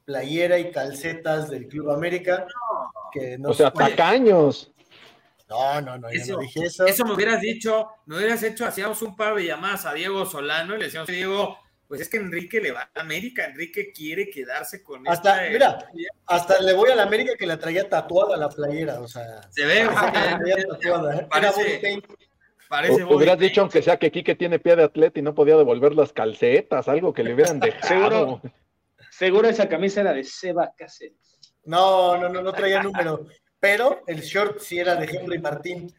[0.06, 2.48] playera y calcetas del Club América.
[3.12, 4.72] Que no O sea, tacaños.
[5.48, 6.86] No, no, no, yo Eso, no dije eso.
[6.86, 10.76] eso me hubieras dicho, me hubieras hecho, hacíamos un par de llamadas a Diego Solano
[10.76, 11.58] y le decíamos, Diego,
[11.90, 15.92] pues es que Enrique le va a América, Enrique quiere quedarse con Hasta, esta- mira,
[16.28, 19.42] hasta le voy a la América que la traía tatuada la playera, o sea.
[19.50, 21.28] Se ve, la traía tatuada.
[21.28, 22.02] Parece-
[22.70, 25.58] parece O- hubieras dicho, aunque sea que Quique tiene pie de atleta y no podía
[25.58, 27.82] devolver las calcetas, algo que le hubieran dejado.
[27.82, 28.42] Seguro.
[29.12, 31.18] Seguro esa camisa era de Seba Cáceres.
[31.66, 33.26] No, no, no, no traía número.
[33.60, 35.92] Pero el short sí era de Henry Martín.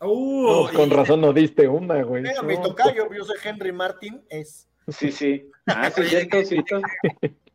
[0.00, 2.22] Uh, No, con y- razón no diste una, güey.
[2.22, 2.42] Mira, No.
[2.44, 4.67] mi tocayo, yo soy Henry Martín, es.
[4.88, 5.50] Sí, sí.
[5.66, 6.80] Ah, sí, cierto, cierto.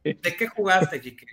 [0.04, 1.26] ¿De qué jugaste, Kike?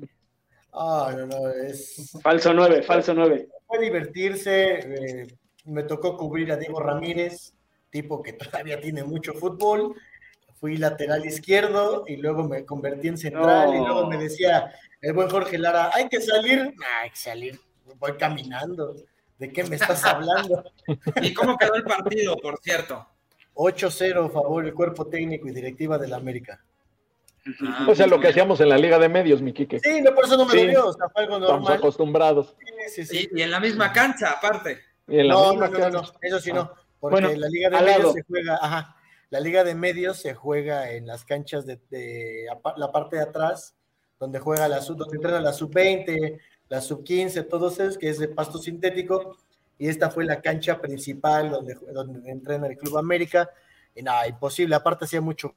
[0.73, 2.11] Ah, no, no, es.
[2.23, 3.49] Falso 9, falso 9.
[3.67, 4.79] Fue divertirse.
[4.79, 5.27] eh,
[5.65, 7.53] me tocó cubrir a Diego Ramírez,
[7.91, 9.95] tipo que todavía tiene mucho fútbol.
[10.59, 13.75] Fui lateral izquierdo y luego me convertí en central No.
[13.75, 16.75] y luego me decía el buen Jorge Lara, hay que salir.
[16.83, 17.61] "Ah, hay que salir,
[17.99, 18.95] voy caminando.
[19.39, 20.65] ¿De qué me estás hablando?
[21.23, 23.07] ¿Y cómo quedó el partido, por cierto?
[23.55, 26.63] 8-0 a favor el cuerpo técnico y directiva del América.
[27.67, 29.81] Ah, O sea, lo que hacíamos en la Liga de Medios, mi Quique.
[29.81, 30.59] Sí, no, por eso no me Sí.
[30.59, 31.79] dolió, o sea, fue algo Estamos normal.
[31.79, 32.57] acostumbrados.
[32.89, 33.29] Sí, sí, sí.
[33.33, 34.79] Y, y en la misma cancha, aparte.
[35.09, 37.71] Y en la No, misma no, no, no, eso sí no, porque Bueno, la Liga
[37.71, 38.13] de Medios lado.
[38.13, 38.97] se juega, ajá,
[39.31, 42.45] la Liga de Medios se juega en las canchas de, de
[42.77, 43.75] la parte de atrás,
[44.19, 48.29] donde juega la sub, donde entrena la sub-20, la sub-15, todos esos, que es de
[48.29, 49.39] pasto sintético,
[49.81, 53.51] y esta fue la cancha principal donde, donde entrena el Club América,
[53.95, 55.57] y nada, imposible, aparte hacía mucho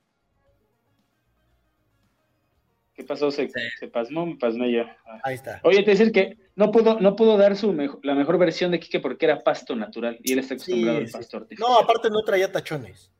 [2.96, 3.32] ¿Qué pasó?
[3.32, 3.60] Se, Sí.
[3.80, 4.84] se pasmó, me pasmé yo.
[5.08, 5.20] Ah.
[5.24, 5.60] Ahí está.
[5.64, 8.80] Oye, te decir que no pudo, no pudo dar su mejo- la mejor versión de
[8.80, 11.14] Quique porque era pasto natural y él está acostumbrado Sí, al sí.
[11.14, 11.70] pasto artificial.
[11.72, 13.12] No, aparte no traía tachones.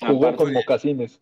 [0.00, 1.20] Jugó Aparte, con mocasines.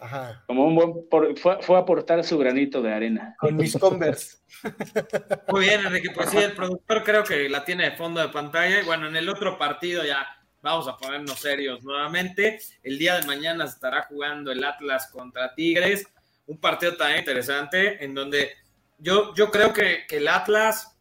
[0.00, 0.44] Ajá.
[0.46, 3.34] como un buen por- fue, fue a aportar su granito de arena.
[3.38, 4.38] Con mis Converse.
[5.48, 6.10] Muy bien, Enrique.
[6.14, 8.80] Pues sí, el productor creo que la tiene de fondo de pantalla.
[8.80, 10.26] Y bueno, en el otro partido ya
[10.62, 12.58] vamos a ponernos serios nuevamente.
[12.82, 16.06] El día de mañana se estará jugando el Atlas contra Tigres.
[16.46, 18.52] Un partido tan interesante en donde
[18.98, 20.96] yo, yo creo que, que el Atlas,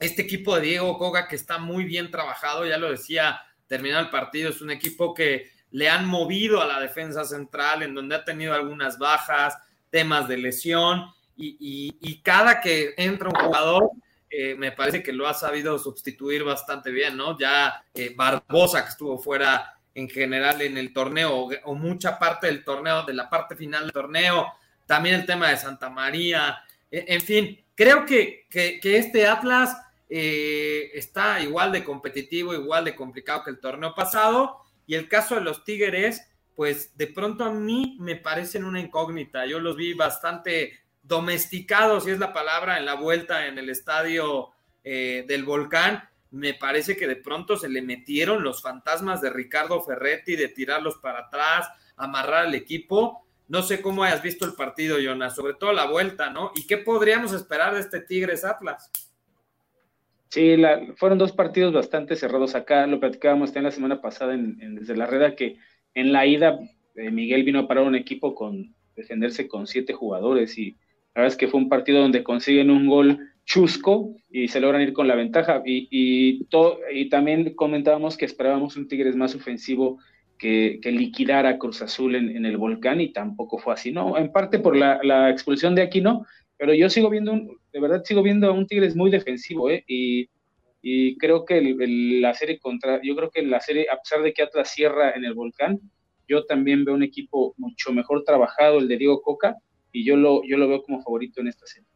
[0.00, 4.10] este equipo de Diego Coga que está muy bien trabajado, ya lo decía, terminado el
[4.10, 8.24] partido, es un equipo que le han movido a la defensa central, en donde ha
[8.24, 9.56] tenido algunas bajas,
[9.90, 11.06] temas de lesión,
[11.36, 13.90] y, y- cada que entra un jugador,
[14.28, 17.38] eh, me parece que lo ha sabido sustituir bastante bien, ¿no?
[17.38, 22.46] Ya eh, Barbosa, que estuvo fuera en general en el torneo, o, o mucha parte
[22.46, 24.52] del torneo, de la parte final del torneo,
[24.86, 29.76] también el tema de Santa María, e- en fin, creo que, que- que este Atlas
[30.10, 34.58] eh, está igual de competitivo, igual de complicado que el torneo pasado,
[34.90, 39.46] y el caso de los Tigres, pues de pronto a mí me parecen una incógnita.
[39.46, 44.50] Yo los vi bastante domesticados, si es la palabra, en la vuelta en el estadio
[44.82, 46.08] eh, del Volcán.
[46.32, 50.98] Me parece que de pronto se le metieron los fantasmas de Ricardo Ferretti, de tirarlos
[50.98, 53.24] para atrás, amarrar al equipo.
[53.46, 56.50] No sé cómo hayas visto el partido, Jonas, sobre todo la vuelta, ¿no?
[56.56, 58.90] ¿Y qué podríamos esperar de este Tigres Atlas?
[60.30, 62.86] Sí, la- fueron dos partidos bastante cerrados acá.
[62.86, 65.56] Lo platicábamos también la semana pasada en, en- desde la reda que
[65.94, 66.58] en la ida
[66.94, 70.72] eh, Miguel vino a parar un equipo con defenderse con siete jugadores y
[71.14, 74.82] la verdad es que fue un partido donde consiguen un gol chusco y se logran
[74.82, 75.62] ir con la ventaja.
[75.66, 79.98] Y, y, to- y también comentábamos que esperábamos un Tigres más ofensivo
[80.38, 84.16] que, que liquidara Cruz Azul en, en el volcán y tampoco fue así, ¿no?
[84.16, 86.24] En parte por la, la expulsión de Aquino,
[86.56, 89.84] pero yo sigo viendo, un, de verdad sigo viendo a un Tigres muy defensivo, ¿eh?
[89.86, 90.28] Y,
[90.82, 91.60] y creo que
[92.20, 95.24] la serie contra, yo creo que la serie, a pesar de que Atlas cierra en
[95.24, 95.80] el volcán,
[96.26, 99.56] yo también veo un equipo mucho mejor trabajado, el de Diego Coca,
[99.92, 101.88] y yo lo, yo lo veo como favorito en esta serie.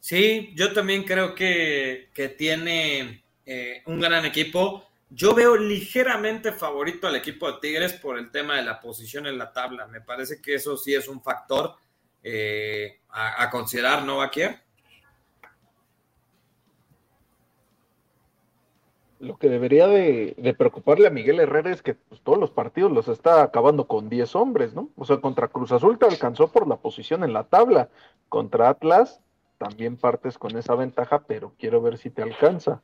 [0.00, 4.84] Sí, yo también creo que, que tiene eh, un gran equipo.
[5.10, 9.38] yo veo ligeramente favorito al equipo de Tigres por el tema de la posición en
[9.38, 9.86] la tabla.
[9.86, 11.76] Me parece que eso sí es un factor
[12.28, 14.58] eh, a, considerar, ¿no, Baquier?
[19.20, 23.06] Lo que debería de, preocuparle a Miguel Herrera es que pues, todos los partidos los
[23.06, 24.90] está acabando con 10 hombres, ¿no?
[24.96, 27.90] O sea, contra Cruz Azul te alcanzó por la posición en la tabla.
[28.28, 29.20] Contra Atlas
[29.56, 32.82] también partes con esa ventaja, pero quiero ver si te alcanza.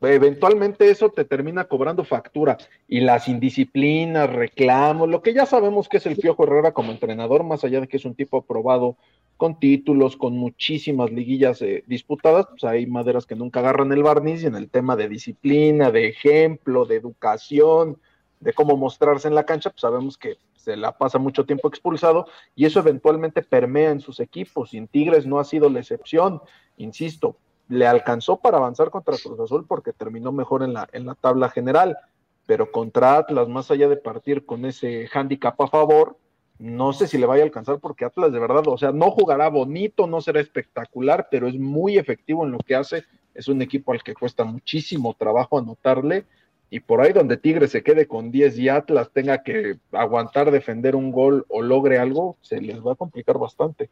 [0.00, 5.98] Eventualmente eso te termina cobrando factura y las indisciplinas, reclamos, lo que ya sabemos que
[5.98, 8.96] es el Piojo Herrera como entrenador, más allá de que es un tipo aprobado
[9.36, 14.42] con títulos, con muchísimas liguillas eh, disputadas, pues hay maderas que nunca agarran el barniz
[14.42, 17.98] y en el tema de disciplina, de ejemplo, de educación,
[18.38, 22.26] de cómo mostrarse en la cancha, pues sabemos que se la pasa mucho tiempo expulsado
[22.54, 24.72] y eso eventualmente permea en sus equipos.
[24.74, 26.40] Y en Tigres no ha sido la excepción,
[26.76, 27.36] insisto,
[27.72, 31.48] le alcanzó para avanzar contra Cruz Azul porque terminó mejor en la, en la tabla
[31.48, 31.96] general,
[32.44, 36.18] pero contra Atlas, más allá de partir con ese hándicap a favor,
[36.58, 39.48] no sé si le vaya a alcanzar porque Atlas de verdad, o sea, no jugará
[39.48, 43.04] bonito, no será espectacular, pero es muy efectivo en lo que hace.
[43.34, 46.26] Es un equipo al que cuesta muchísimo trabajo anotarle.
[46.68, 50.94] Y por ahí donde Tigre se quede con 10 y Atlas tenga que aguantar, defender
[50.94, 53.88] un gol o logre algo, se les va a complicar bastante.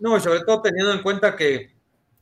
[0.00, 1.77] No, sobre todo teniendo en cuenta que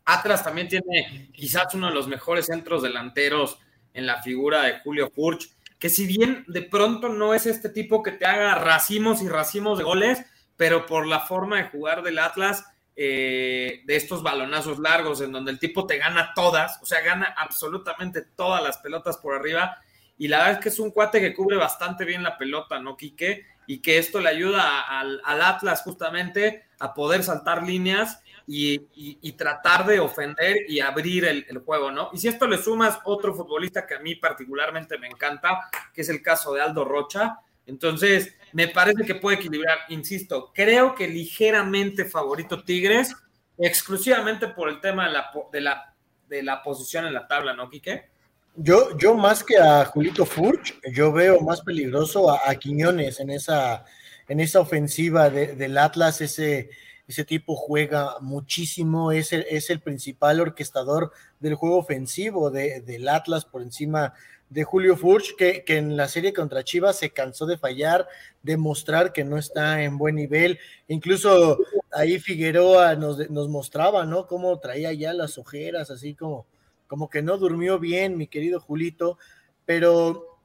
[0.07, 3.59] Atlas también tiene quizás uno de los mejores centros delanteros
[3.93, 8.03] en la figura de Julio Furch que si bien de pronto no es este tipo
[8.03, 10.25] que te haga racimos y racimos de goles,
[10.57, 15.51] pero por la forma de jugar del Atlas, eh, de estos balonazos largos, en donde
[15.51, 19.79] el tipo te gana todas, o sea, gana absolutamente todas las pelotas por arriba,
[20.17, 22.97] y la verdad es que es un cuate que cubre bastante bien la pelota, ¿no,
[22.97, 23.45] Quique?
[23.67, 29.99] Y que esto le ayuda al, Atlas justamente a poder saltar líneas y, tratar de
[29.99, 32.11] ofender y abrir el, juego, ¿no?
[32.12, 36.09] Y si esto le sumas otro futbolista que a mí particularmente me encanta, que es
[36.09, 42.05] el caso de Aldo Rocha, entonces me parece que puede equilibrar, insisto, creo que ligeramente
[42.05, 43.14] favorito Tigres,
[43.59, 45.95] exclusivamente por el tema de la, de la,
[46.29, 48.16] de la posición en la tabla, ¿no, Quique?
[48.57, 53.85] Yo, yo más que a Julito Furch, yo veo más peligroso a, Quiñones en esa,
[54.29, 56.71] en esa ofensiva del Atlas, ese
[57.09, 63.09] ese tipo juega muchísimo, es el, es el principal orquestador del juego ofensivo de, del
[63.09, 64.13] Atlas por encima
[64.51, 68.09] de Julio Furch, que, que, en la serie contra Chivas se cansó de fallar,
[68.43, 70.59] de mostrar que no está en buen nivel.
[70.89, 71.59] Incluso
[71.93, 74.27] ahí Figueroa nos, nos mostraba, ¿no?
[74.27, 76.47] Cómo traía ya las ojeras, así como,
[76.87, 79.18] como que no durmió bien, mi querido Julito.
[79.64, 80.39] Pero,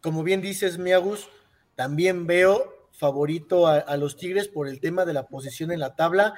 [0.00, 1.28] como bien dices, Miagus,
[1.74, 6.34] también veo favorito a, los Tigres por el tema de la posición en la tabla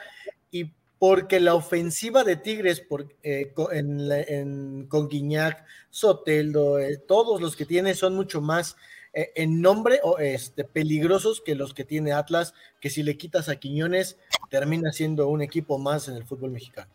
[0.51, 7.65] y porque la ofensiva de Tigres por, eh, con Guiñac, Soteldo, eh, todos los que
[7.65, 8.77] tiene son mucho más
[9.15, 13.49] eh, en nombre o este, peligrosos que los que tiene Atlas, que si le quitas
[13.49, 14.19] a Quiñones
[14.51, 16.93] termina siendo un equipo más en el fútbol mexicano.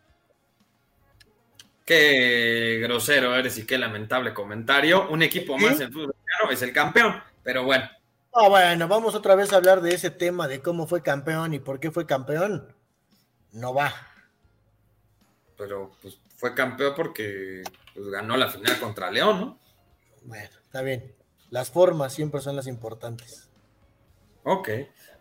[1.86, 5.08] Qué grosero eres y qué lamentable comentario.
[5.10, 6.16] Un equipo más en fútbol
[6.52, 7.88] es el campeón, pero bueno,
[8.38, 11.60] Ah, bueno, vamos otra vez a hablar de ese tema de cómo fue campeón y
[11.60, 12.76] por qué fue campeón.
[13.54, 13.94] No va.
[15.58, 17.64] Pero pues fue campeón porque
[17.94, 19.60] pues, ganó la final contra León, ¿no?
[20.24, 21.16] Bueno, está bien.
[21.50, 23.50] Las formas siempre son las importantes.
[24.44, 24.70] Ok,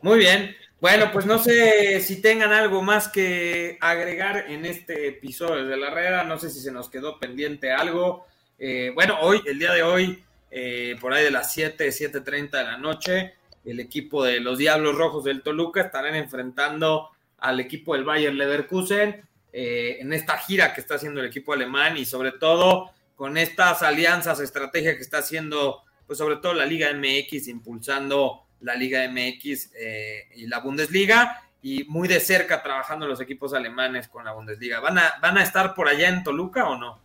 [0.02, 0.56] muy bien.
[0.84, 5.86] Bueno, pues no sé si tengan algo más que agregar en este episodio de la
[5.86, 6.24] Herrera.
[6.24, 8.26] No sé si se nos quedó pendiente algo.
[8.58, 12.64] Eh, bueno, hoy, el día de hoy, eh, por ahí de las 7, 7.30 de
[12.64, 13.32] la noche,
[13.64, 17.08] el equipo de los Diablos Rojos del Toluca estarán enfrentando
[17.38, 21.96] al equipo del Bayern Leverkusen eh, en esta gira que está haciendo el equipo alemán
[21.96, 26.92] y sobre todo con estas alianzas, estrategia que está haciendo, pues sobre todo la Liga
[26.92, 33.20] MX, impulsando la Liga MX eh, y la Bundesliga y muy de cerca trabajando los
[33.20, 34.80] equipos alemanes con la Bundesliga.
[34.80, 37.00] ¿Van a, van a estar por allá en Toluca o no?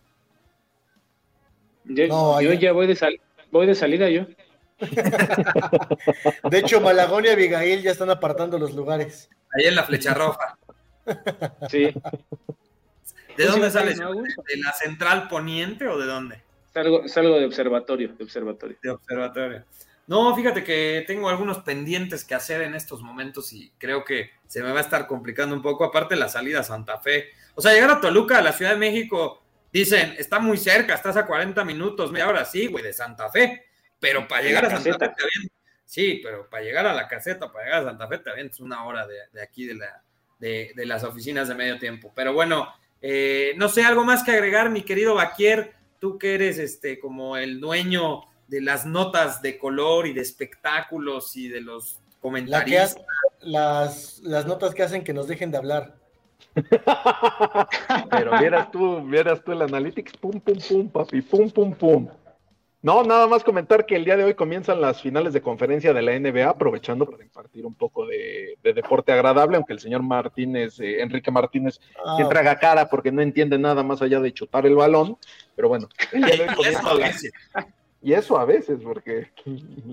[1.84, 3.20] Yo, no, yo ya voy de, sal
[3.50, 4.26] Voy de salida yo.
[6.50, 9.28] de hecho, Malagón y Abigail ya están apartando los lugares.
[9.52, 10.58] Ahí en la flecha roja.
[11.68, 11.92] Sí.
[13.36, 13.98] ¿De dónde sales?
[13.98, 16.42] ¿De la central poniente o de dónde?
[16.72, 18.76] Salgo, salgo de observatorio, de observatorio.
[18.82, 19.64] De observatorio.
[20.10, 24.62] No, fíjate que tengo algunos pendientes que hacer en estos momentos y creo que se
[24.62, 25.84] me va a estar complicando un poco.
[25.84, 27.30] Aparte la salida a Santa Fe.
[27.54, 29.40] O sea, llegar a Toluca, a la Ciudad de México,
[29.72, 33.66] Dicen, está muy cerca, estás a 40 minutos, ahora sí, güey, de Santa Fe.
[34.00, 35.22] Pero para llegar a Santa Fe te
[35.84, 38.84] Sí, pero para llegar a la caseta, para llegar a Santa Fe te avientas una
[38.84, 40.02] hora de, aquí de, la,
[40.38, 42.12] de, las oficinas de medio tiempo.
[42.14, 46.58] Pero bueno, eh, no sé, algo más que agregar, mi querido Baquier, tú que eres
[46.58, 52.00] este como el dueño de las notas de color y de espectáculos y de los
[52.20, 52.96] comentarios.
[53.40, 55.94] las, las notas que hacen que nos dejen de hablar.
[58.10, 62.08] Pero vieras tú, vieras tú el Analytics, pum, pum, pum, papi, pum, pum, pum.
[62.82, 66.02] No, nada más comentar que el día de hoy comienzan las finales de conferencia de
[66.02, 71.02] la NBA, aprovechando para impartir un poco de, deporte agradable, aunque el señor Martínez, eh,
[71.02, 72.16] Enrique Martínez, ah.
[72.16, 75.18] siempre haga cara porque no entiende nada más allá de chutar el balón.
[75.54, 77.12] Pero bueno, el día de hoy comienza la,
[78.02, 79.28] y eso a veces, porque,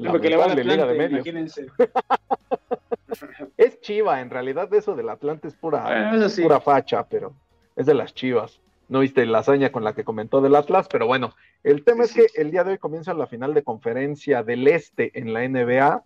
[0.07, 1.25] porque le va a la Liga de Medios.
[3.57, 7.33] es chiva, en realidad eso del Atlante es pura, pura facha, pero
[7.75, 8.61] es de las chivas.
[8.89, 11.33] No viste la hazaña con la que comentó del Atlas, pero bueno,
[11.63, 15.19] el tema es que el día de hoy comienza la final de conferencia del Este
[15.19, 16.03] en la NBA,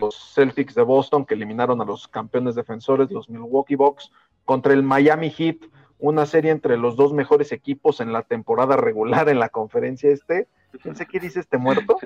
[0.00, 4.12] los Celtics de Boston que eliminaron a los campeones defensores, los Milwaukee Bucks,
[4.44, 5.56] contra el Miami Heat,
[5.98, 10.48] una serie entre los dos mejores equipos en la temporada regular en la conferencia este.
[10.82, 11.96] Pensé que dice este muerto.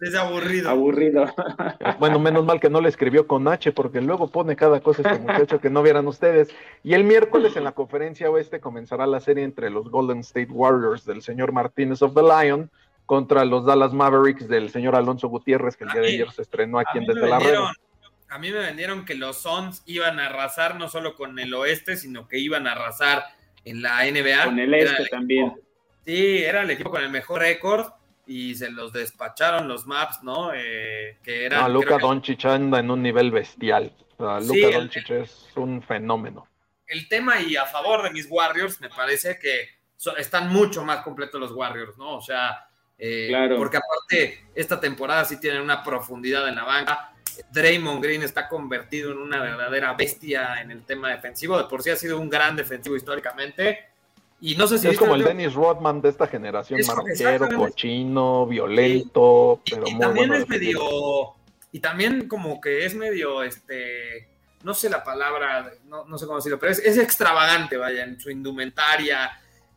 [0.00, 0.70] Es aburrido.
[0.70, 1.26] Aburrido.
[1.98, 5.18] Bueno, menos mal que no le escribió con H, porque luego pone cada cosa este
[5.18, 6.48] muchacho que no vieran ustedes.
[6.82, 11.04] Y el miércoles en la conferencia oeste comenzará la serie entre los Golden State Warriors
[11.04, 12.70] del señor Martínez of the Lion
[13.06, 16.78] contra los Dallas Mavericks del señor Alonso Gutiérrez, que el día de ayer se estrenó
[16.78, 17.54] aquí en Desde la Red.
[18.28, 21.96] A mí me vendieron que los Suns iban a arrasar no solo con el oeste,
[21.96, 23.24] sino que iban a arrasar
[23.64, 24.44] en la NBA.
[24.44, 25.54] Con el este también.
[26.04, 27.86] Sí, era el equipo con el mejor récord
[28.26, 30.52] y se los despacharon los maps, ¿no?
[30.52, 31.62] Eh, que era.
[31.62, 33.92] No, Luca Doncic anda en un nivel bestial.
[34.18, 36.48] Luca Doncic es un fenómeno.
[36.86, 39.68] El tema y a favor de mis Warriors, me parece que
[40.18, 42.16] están mucho más completos los Warriors, ¿no?
[42.16, 42.68] O sea,
[42.98, 47.12] eh, porque aparte esta temporada sí tienen una profundidad en la banca.
[47.52, 51.58] Draymond Green está convertido en una verdadera bestia en el tema defensivo.
[51.58, 53.95] De por sí ha sido un gran defensivo históricamente.
[54.40, 59.62] Y no sé si es como el Dennis Rodman de esta generación, marquero, cochino, violento,
[59.64, 60.80] y, pero también es medio
[61.72, 64.28] y también como que es medio este
[64.62, 68.30] no sé la palabra, no, sé cómo decirlo, pero es, es, extravagante, vaya, en su
[68.30, 69.30] indumentaria,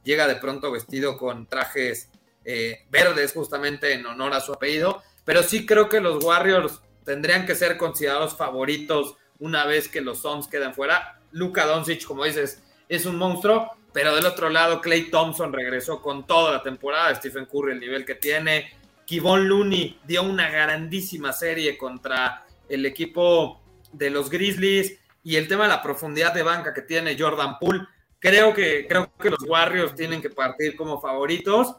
[0.04, 2.10] llega de pronto vestido con trajes
[2.44, 7.46] eh, verdes justamente en honor a su apellido, pero sí creo que los Warriors tendrían
[7.46, 11.22] que ser considerados favoritos una vez que los Suns quedan fuera.
[11.32, 16.26] Luka Doncic, como dices, es un monstruo, pero del otro lado, Clay Thompson regresó con
[16.28, 17.14] toda la temporada.
[17.16, 18.72] Stephen Curry, el nivel que tiene.
[19.06, 23.62] Kivon Looney dio una grandísima serie contra el equipo
[23.92, 25.00] de los Grizzlies.
[25.24, 27.86] Y el tema de la profundidad de banca que tiene Jordan Poole.
[28.20, 31.76] Creo que, creo que los Warriors tienen que partir como favoritos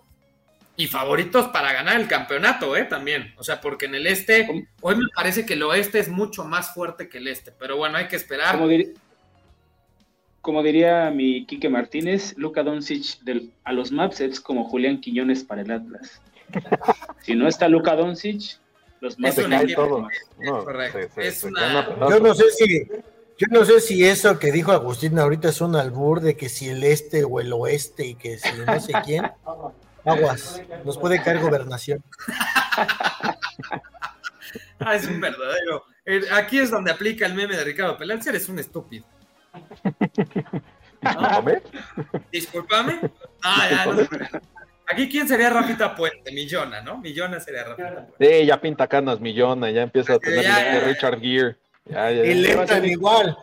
[0.77, 2.85] y favoritos para ganar el campeonato, ¿eh?
[2.85, 3.35] También.
[3.37, 6.73] O sea, porque en el este, hoy me parece que el oeste es mucho más
[6.73, 8.69] fuerte que el este, pero bueno, hay que esperar como
[10.62, 15.62] diría mi Quique Martínez, Luca Doncic del, a los Maps es como Julián Quiñones para
[15.62, 16.20] el Atlas.
[17.22, 18.59] si no está Luca Doncic,
[19.01, 20.09] los Maps se caen todos.
[20.43, 22.86] Yo no sé si
[23.41, 26.68] yo no sé si eso que dijo Agustín ahorita es un albur de que si
[26.68, 29.30] el este o el oeste y que si no sé quién.
[30.05, 32.05] Aguas, nos puede caer gobernación.
[34.78, 35.84] ah, es un verdadero.
[36.05, 39.07] Eh, aquí es donde aplica el meme de Ricardo Peláez, eres un estúpido.
[42.33, 43.01] Disculpame.
[44.87, 46.33] Aquí, ¿quién sería Rafita Puente?
[46.33, 46.99] Millona, ¿no?
[46.99, 48.41] Millona sería Rafita Puente.
[48.41, 51.57] Sí, ya pinta canas Millona, ya empieza a tener ya, Richard Gere.
[51.85, 53.37] Ya, y le entran igual.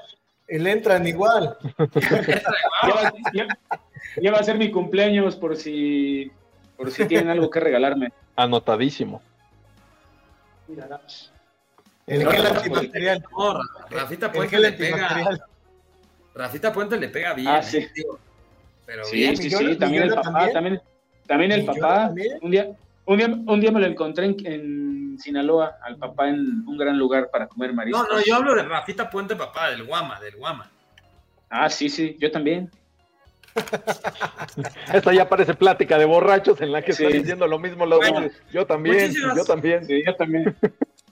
[0.48, 1.58] Y le entran igual.
[3.34, 6.32] ya, va a ser mi cumpleaños por si,
[6.78, 8.12] por si tienen algo que regalarme.
[8.36, 9.22] Anotadísimo.
[12.06, 13.24] El gel antibacterial.
[13.90, 15.38] Rafita Puente le pega.
[16.38, 17.48] Rafita Puente le pega bien.
[17.48, 17.78] Ah, sí.
[17.78, 17.92] Eh,
[18.86, 19.36] pero sí, bien.
[19.36, 20.82] sí, sí, también el papá, también,
[21.26, 22.10] también el papá.
[22.42, 22.70] Un día,
[23.06, 27.30] un, día, un día me lo encontré en, Sinaloa, al papá en un gran lugar
[27.32, 28.08] para comer mariscos.
[28.08, 30.70] No, no, yo hablo de Rafita Puente, papá, del Guama, del Guama.
[31.50, 32.70] Ah, sí, sí, yo también.
[34.94, 38.00] Esta ya parece plática de borrachos en la que están diciendo lo mismo los
[38.52, 39.86] Yo también, yo también.
[39.88, 40.56] Sí, yo también.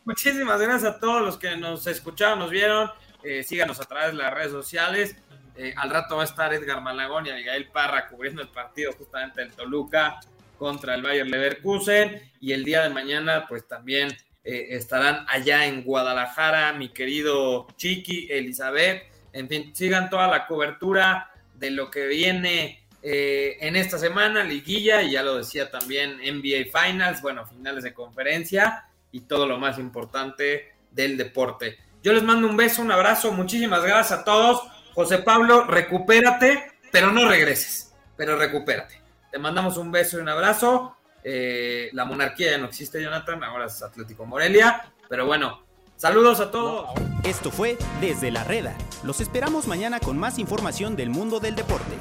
[0.05, 2.91] Muchísimas gracias a todos los que nos escucharon, nos vieron.
[3.25, 5.15] Eh, síganos a través de las redes sociales.
[5.55, 9.41] Eh, al rato va a estar Edgar Malagón y Abigail Parra cubriendo el partido justamente
[9.41, 10.19] el Toluca
[10.59, 12.21] contra el Bayern Leverkusen.
[12.39, 18.27] Y el día de mañana, pues también eh, estarán allá en Guadalajara, mi querido Chiqui,
[18.29, 19.03] Elizabeth.
[19.33, 25.11] En fin, sigan toda la cobertura de lo que viene en esta semana, liguilla, y
[25.11, 30.73] ya lo decía también NBA Finals, bueno, finales de conferencia y todo lo más importante
[30.89, 31.77] del deporte.
[32.05, 34.61] Yo les mando un beso, un abrazo, muchísimas gracias a todos.
[34.93, 39.01] José Pablo, recupérate, pero no regreses, pero recupérate.
[39.31, 40.95] te mandamos un beso y un abrazo.
[41.23, 44.93] Eh, la monarquía ya no existe, Jonathan, ahora es Atlético Morelia.
[45.09, 45.63] Pero bueno,
[45.95, 46.91] saludos a todos.
[47.23, 48.75] Esto fue Desde la Reda.
[49.03, 51.95] Los esperamos mañana con más información del mundo del deporte.